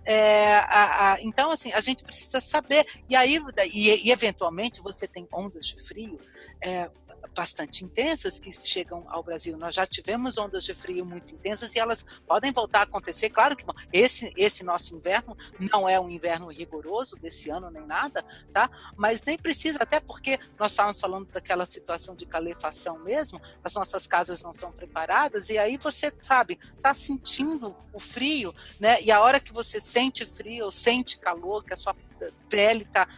é, 0.04 0.56
a, 0.56 1.12
a, 1.12 1.22
então 1.22 1.50
assim, 1.50 1.72
a 1.72 1.80
gente 1.80 2.02
precisa 2.04 2.40
saber, 2.40 2.86
e 3.08 3.14
aí, 3.14 3.38
e, 3.72 4.08
e 4.08 4.10
eventualmente 4.10 4.80
você 4.80 5.06
tem 5.06 5.28
ondas 5.32 5.66
de 5.66 5.82
frio, 5.82 6.18
é, 6.62 6.90
bastante 7.34 7.84
intensas 7.84 8.38
que 8.38 8.52
chegam 8.52 9.04
ao 9.08 9.22
Brasil. 9.22 9.56
Nós 9.56 9.74
já 9.74 9.86
tivemos 9.86 10.38
ondas 10.38 10.64
de 10.64 10.74
frio 10.74 11.04
muito 11.04 11.34
intensas 11.34 11.74
e 11.74 11.78
elas 11.78 12.04
podem 12.26 12.52
voltar 12.52 12.80
a 12.80 12.82
acontecer. 12.82 13.30
Claro 13.30 13.56
que 13.56 13.64
esse, 13.92 14.32
esse 14.36 14.64
nosso 14.64 14.94
inverno 14.94 15.36
não 15.58 15.88
é 15.88 15.98
um 16.00 16.10
inverno 16.10 16.48
rigoroso 16.48 17.16
desse 17.16 17.50
ano 17.50 17.70
nem 17.70 17.86
nada, 17.86 18.24
tá? 18.52 18.70
Mas 18.96 19.24
nem 19.24 19.38
precisa, 19.38 19.78
até 19.80 20.00
porque 20.00 20.38
nós 20.58 20.72
estávamos 20.72 21.00
falando 21.00 21.26
daquela 21.28 21.66
situação 21.66 22.14
de 22.14 22.26
calefação 22.26 22.98
mesmo, 22.98 23.40
as 23.62 23.74
nossas 23.74 24.06
casas 24.06 24.42
não 24.42 24.52
são 24.52 24.72
preparadas 24.72 25.50
e 25.50 25.58
aí 25.58 25.76
você 25.76 26.10
sabe, 26.10 26.58
está 26.74 26.94
sentindo 26.94 27.74
o 27.92 27.98
frio, 27.98 28.54
né? 28.78 29.00
E 29.02 29.10
a 29.10 29.20
hora 29.20 29.40
que 29.40 29.52
você 29.52 29.80
sente 29.80 30.24
frio 30.26 30.64
ou 30.64 30.70
sente 30.70 31.18
calor, 31.18 31.64
que 31.64 31.72
a 31.72 31.76
sua 31.76 31.94
pele 32.48 32.82
está, 32.82 33.08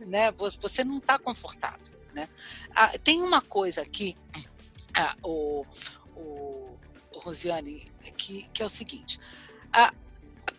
né? 0.00 0.30
Você 0.32 0.84
não 0.84 0.98
está 0.98 1.18
confortável. 1.18 1.92
Né? 2.14 2.28
Ah, 2.74 2.92
tem 2.98 3.22
uma 3.22 3.40
coisa 3.40 3.82
aqui, 3.82 4.16
ah, 4.94 5.16
o, 5.22 5.64
o, 6.14 6.76
o, 7.14 7.18
Rosiane, 7.20 7.90
que, 8.16 8.48
que 8.52 8.62
é 8.62 8.66
o 8.66 8.68
seguinte: 8.68 9.18
ah, 9.72 9.92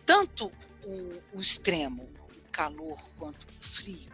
tanto 0.04 0.50
o, 0.84 1.22
o 1.32 1.40
extremo, 1.40 2.02
o 2.02 2.50
calor, 2.50 2.98
quanto 3.16 3.44
o 3.44 3.62
frio, 3.62 4.10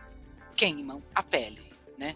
queimam 0.55 1.03
a 1.15 1.23
pele, 1.23 1.73
né? 1.97 2.15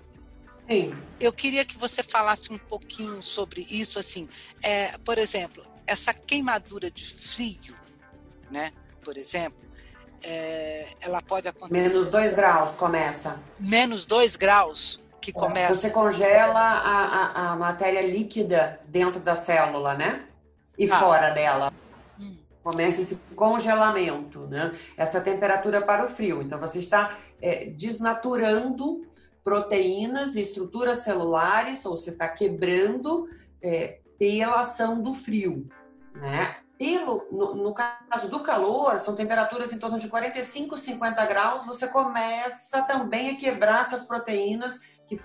Sim. 0.69 0.95
Eu 1.21 1.33
queria 1.33 1.65
que 1.65 1.77
você 1.77 2.03
falasse 2.03 2.53
um 2.53 2.59
pouquinho 2.59 3.23
sobre 3.23 3.67
isso, 3.71 3.99
assim, 3.99 4.29
é, 4.63 4.97
por 4.99 5.19
exemplo, 5.19 5.65
essa 5.87 6.13
queimadura 6.13 6.91
de 6.91 7.07
frio, 7.07 7.75
né? 8.51 8.73
Por 9.03 9.17
exemplo, 9.19 9.59
é, 10.23 10.89
ela 11.01 11.21
pode 11.21 11.49
acontecer. 11.49 11.89
Menos 11.89 12.11
dois 12.11 12.35
graus 12.35 12.75
começa. 12.75 13.41
Menos 13.61 14.07
dois 14.07 14.37
graus 14.37 15.04
que 15.25 15.31
é, 15.31 15.35
começa. 15.35 15.75
Você 15.75 15.91
congela 15.91 16.61
a, 16.61 17.05
a, 17.05 17.53
a, 17.53 17.57
matéria 17.57 18.03
líquida 18.03 18.81
dentro 18.87 19.21
da 19.21 19.35
célula, 19.35 19.95
né? 19.95 20.25
E 20.77 20.91
ah. 20.91 20.99
fora 20.99 21.31
dela. 21.31 21.73
Hum. 22.19 22.37
Começa 22.63 23.01
esse 23.01 23.17
congelamento, 23.35 24.47
né? 24.47 24.73
Essa 24.97 25.21
temperatura 25.21 25.83
para 25.83 26.05
o 26.05 26.09
frio. 26.09 26.43
Então, 26.43 26.59
você 26.59 26.81
está 26.81 27.17
é, 27.41 27.67
desnaturando 27.67 29.07
proteínas 29.43 30.37
e 30.37 30.41
estruturas 30.41 30.99
celulares, 30.99 31.85
ou 31.85 31.97
você 31.97 32.11
está 32.11 32.27
quebrando 32.29 33.29
é, 33.63 33.99
pela 34.19 34.61
ação 34.61 35.03
do 35.03 35.15
frio, 35.15 35.69
né? 36.15 36.57
Pelo, 36.79 37.29
no, 37.31 37.55
no, 37.55 37.73
caso 37.75 38.29
do 38.29 38.41
calor, 38.41 38.99
são 38.99 39.15
temperaturas 39.15 39.73
em 39.73 39.79
torno 39.79 39.99
de 39.99 40.09
45, 40.09 40.77
50 40.77 41.25
graus, 41.27 41.67
você 41.67 41.87
começa 41.87 42.83
também 42.83 43.31
a 43.31 43.37
quebrar 43.37 43.83
essas 43.83 44.05
proteínas 44.07 44.81
que 45.07 45.21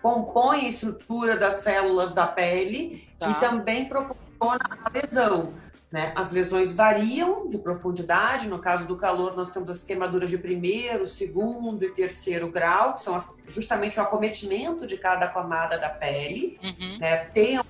compõem 0.00 0.66
a 0.66 0.68
estrutura 0.68 1.36
das 1.36 1.56
células 1.56 2.12
da 2.12 2.26
pele 2.26 3.08
tá. 3.18 3.30
e 3.30 3.40
também 3.40 3.88
proporciona 3.88 4.78
a 4.84 4.90
lesão. 4.90 5.54
Né? 5.90 6.12
As 6.16 6.32
lesões 6.32 6.74
variam 6.74 7.48
de 7.48 7.58
profundidade. 7.58 8.48
No 8.48 8.58
caso 8.58 8.86
do 8.86 8.96
calor, 8.96 9.36
nós 9.36 9.50
temos 9.50 9.68
as 9.68 9.84
queimaduras 9.84 10.30
de 10.30 10.38
primeiro, 10.38 11.06
segundo 11.06 11.84
e 11.84 11.90
terceiro 11.90 12.50
grau, 12.50 12.94
que 12.94 13.02
são 13.02 13.14
as, 13.14 13.38
justamente 13.48 14.00
o 14.00 14.02
acometimento 14.02 14.86
de 14.86 14.96
cada 14.96 15.28
camada 15.28 15.78
da 15.78 15.90
pele. 15.90 16.58
Uhum. 16.64 16.98
Né? 16.98 17.16
Tem 17.26 17.60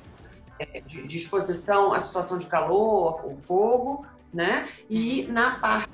é, 0.59 0.81
de, 0.81 1.07
de 1.07 1.19
exposição 1.19 1.93
à 1.93 2.01
situação 2.01 2.39
de 2.39 2.47
calor, 2.47 3.27
o 3.27 3.35
fogo, 3.35 4.07
né? 4.33 4.69
E 4.89 5.25
uhum. 5.27 5.33
na 5.33 5.59
parte 5.59 5.91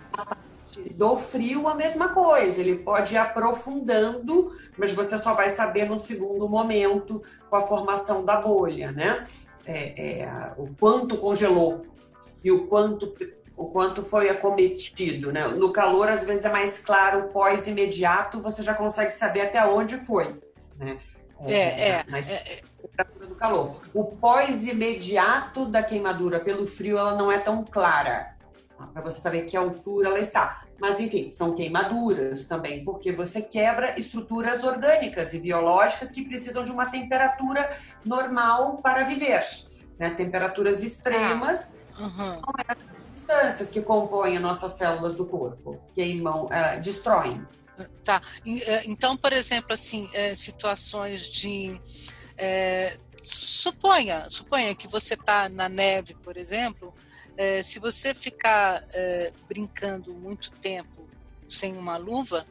do 0.90 1.16
frio, 1.16 1.68
a 1.68 1.74
mesma 1.74 2.08
coisa. 2.10 2.60
Ele 2.60 2.76
pode 2.76 3.14
ir 3.14 3.18
aprofundando, 3.18 4.52
mas 4.76 4.92
você 4.92 5.18
só 5.18 5.34
vai 5.34 5.50
saber 5.50 5.88
no 5.88 5.98
segundo 6.00 6.48
momento 6.48 7.22
com 7.48 7.56
a 7.56 7.62
formação 7.62 8.24
da 8.24 8.40
bolha, 8.40 8.92
né? 8.92 9.24
É, 9.64 10.20
é, 10.22 10.52
o 10.56 10.68
quanto 10.78 11.16
congelou 11.18 11.86
e 12.42 12.50
o 12.50 12.66
quanto 12.66 13.14
o 13.56 13.66
quanto 13.66 14.04
foi 14.04 14.30
acometido, 14.30 15.32
né? 15.32 15.48
No 15.48 15.72
calor, 15.72 16.08
às 16.08 16.24
vezes 16.24 16.44
é 16.44 16.48
mais 16.48 16.84
claro, 16.84 17.18
o 17.18 17.28
pós-imediato, 17.30 18.40
você 18.40 18.62
já 18.62 18.72
consegue 18.72 19.10
saber 19.10 19.40
até 19.40 19.64
onde 19.66 19.96
foi, 19.96 20.36
né? 20.78 20.96
É, 21.44 21.52
é. 21.52 21.88
é 21.90 22.04
mas 22.08 22.30
é, 22.30 22.60
temperatura 22.80 23.26
do 23.26 23.34
calor. 23.34 23.80
O 23.92 24.04
pós-imediato 24.04 25.66
da 25.66 25.82
queimadura 25.82 26.38
pelo 26.38 26.68
frio, 26.68 26.98
ela 26.98 27.16
não 27.16 27.32
é 27.32 27.40
tão 27.40 27.64
clara 27.64 28.37
para 28.86 29.02
você 29.02 29.20
saber 29.20 29.44
que 29.44 29.56
altura 29.56 30.08
ela 30.08 30.20
está. 30.20 30.62
Mas, 30.80 31.00
enfim, 31.00 31.30
são 31.30 31.54
queimaduras 31.54 32.46
também, 32.46 32.84
porque 32.84 33.10
você 33.10 33.42
quebra 33.42 33.98
estruturas 33.98 34.62
orgânicas 34.62 35.34
e 35.34 35.40
biológicas 35.40 36.10
que 36.10 36.22
precisam 36.22 36.64
de 36.64 36.70
uma 36.70 36.86
temperatura 36.86 37.76
normal 38.04 38.78
para 38.78 39.04
viver. 39.04 39.44
Né? 39.98 40.10
Temperaturas 40.10 40.82
extremas 40.82 41.76
ah, 41.94 42.02
uhum. 42.02 42.40
são 42.40 42.54
essas 42.68 42.96
substâncias 42.96 43.70
que 43.70 43.82
compõem 43.82 44.38
nossas 44.38 44.72
células 44.72 45.16
do 45.16 45.26
corpo, 45.26 45.80
queimam, 45.94 46.46
uh, 46.46 46.80
destroem. 46.80 47.44
Tá. 48.04 48.22
Eh, 48.46 48.82
então, 48.86 49.16
por 49.16 49.32
exemplo, 49.32 49.72
assim, 49.72 50.08
é, 50.12 50.34
situações 50.34 51.28
de. 51.28 51.80
É, 52.36 52.96
suponha, 53.22 54.28
suponha 54.28 54.74
que 54.74 54.88
você 54.88 55.14
está 55.14 55.48
na 55.48 55.68
neve, 55.68 56.14
por 56.14 56.36
exemplo, 56.36 56.94
é, 57.38 57.62
se 57.62 57.78
você 57.78 58.12
ficar 58.12 58.84
é, 58.92 59.30
brincando 59.48 60.12
muito 60.12 60.50
tempo 60.50 61.06
sem 61.48 61.78
uma 61.78 61.96
luva, 61.96 62.44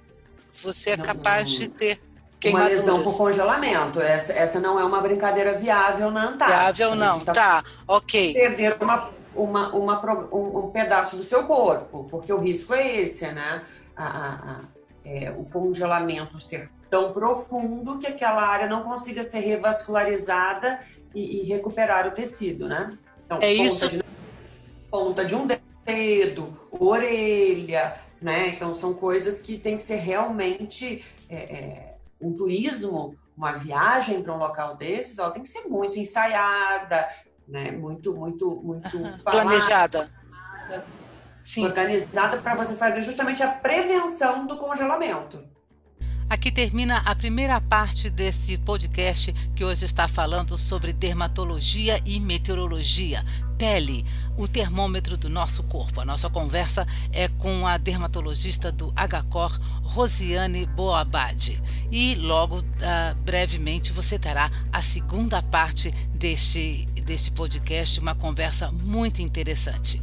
você 0.63 0.91
é 0.91 0.97
capaz 0.97 1.49
de 1.49 1.67
ter 1.67 2.01
queimaduras. 2.39 2.79
Uma 2.79 2.93
lesão 2.93 3.03
por 3.03 3.17
congelamento. 3.17 3.99
Essa, 3.99 4.31
essa 4.31 4.59
não 4.61 4.79
é 4.79 4.85
uma 4.85 5.01
brincadeira 5.01 5.57
viável 5.57 6.09
na 6.09 6.29
Antártica. 6.29 6.73
Viável 6.73 6.95
não, 6.95 7.19
tá, 7.19 7.33
tá, 7.33 7.63
ok. 7.85 8.33
Perder 8.33 8.77
uma, 8.79 9.09
uma, 9.35 9.75
uma, 9.75 10.27
um, 10.33 10.59
um, 10.59 10.71
pedaço 10.71 11.17
do 11.17 11.23
seu 11.23 11.43
corpo, 11.43 12.07
porque 12.09 12.31
o 12.31 12.39
risco 12.39 12.73
é 12.73 13.01
esse, 13.01 13.27
né? 13.27 13.63
A, 13.93 14.05
a, 14.05 14.33
a, 14.33 14.59
é, 15.03 15.31
o 15.31 15.43
congelamento 15.43 16.39
ser 16.39 16.69
tão 16.89 17.11
profundo 17.11 17.99
que 17.99 18.07
aquela 18.07 18.41
área 18.41 18.67
não 18.67 18.83
consiga 18.83 19.21
ser 19.21 19.39
revascularizada 19.39 20.79
e, 21.13 21.41
e 21.41 21.43
recuperar 21.43 22.07
o 22.07 22.11
tecido, 22.11 22.69
né? 22.69 22.97
Então, 23.25 23.39
é 23.41 23.51
isso. 23.51 23.89
De, 23.89 24.01
ponta 24.89 25.25
de 25.25 25.35
um 25.35 25.47
dedo, 25.85 26.57
orelha, 26.71 27.97
né? 28.21 28.49
Então 28.49 28.73
são 28.75 28.93
coisas 28.93 29.41
que 29.41 29.57
tem 29.57 29.77
que 29.77 29.83
ser 29.83 29.97
realmente 29.97 31.03
é, 31.29 31.35
é, 31.35 31.97
um 32.19 32.33
turismo, 32.33 33.15
uma 33.35 33.53
viagem 33.53 34.21
para 34.21 34.33
um 34.33 34.37
local 34.37 34.75
desses, 34.75 35.17
ela 35.17 35.31
tem 35.31 35.43
que 35.43 35.49
ser 35.49 35.67
muito 35.67 35.99
ensaiada, 35.99 37.07
né? 37.47 37.71
Muito, 37.71 38.13
muito, 38.13 38.61
muito 38.63 38.97
uhum. 38.97 39.17
planejada. 39.23 40.11
Sim. 41.43 41.63
Organizada 41.63 42.41
para 42.41 42.55
você 42.55 42.73
fazer 42.73 43.01
justamente 43.03 43.41
a 43.41 43.47
prevenção 43.47 44.45
do 44.45 44.57
congelamento. 44.57 45.41
Aqui 46.29 46.51
termina 46.51 46.97
a 47.05 47.15
primeira 47.15 47.61
parte 47.61 48.09
desse 48.09 48.57
podcast 48.57 49.31
que 49.55 49.63
hoje 49.63 49.85
está 49.85 50.09
falando 50.09 50.57
sobre 50.57 50.91
dermatologia 50.91 52.01
e 52.05 52.19
meteorologia. 52.19 53.23
Pele, 53.57 54.05
o 54.37 54.47
termômetro 54.47 55.17
do 55.17 55.27
nosso 55.27 55.63
corpo. 55.63 55.99
A 55.99 56.05
nossa 56.05 56.29
conversa 56.29 56.87
é 57.11 57.27
com 57.27 57.65
a 57.65 57.77
dermatologista 57.77 58.71
do 58.71 58.93
HCOR, 58.93 59.59
Rosiane 59.83 60.65
Boabade. 60.67 61.61
E 61.91 62.15
logo, 62.15 62.59
uh, 62.59 63.15
brevemente, 63.25 63.91
você 63.91 64.19
terá 64.19 64.49
a 64.71 64.81
segunda 64.81 65.41
parte 65.41 65.91
deste, 66.13 66.85
deste 67.03 67.31
podcast, 67.31 67.99
uma 67.99 68.13
conversa 68.13 68.71
muito 68.71 69.21
interessante. 69.21 70.01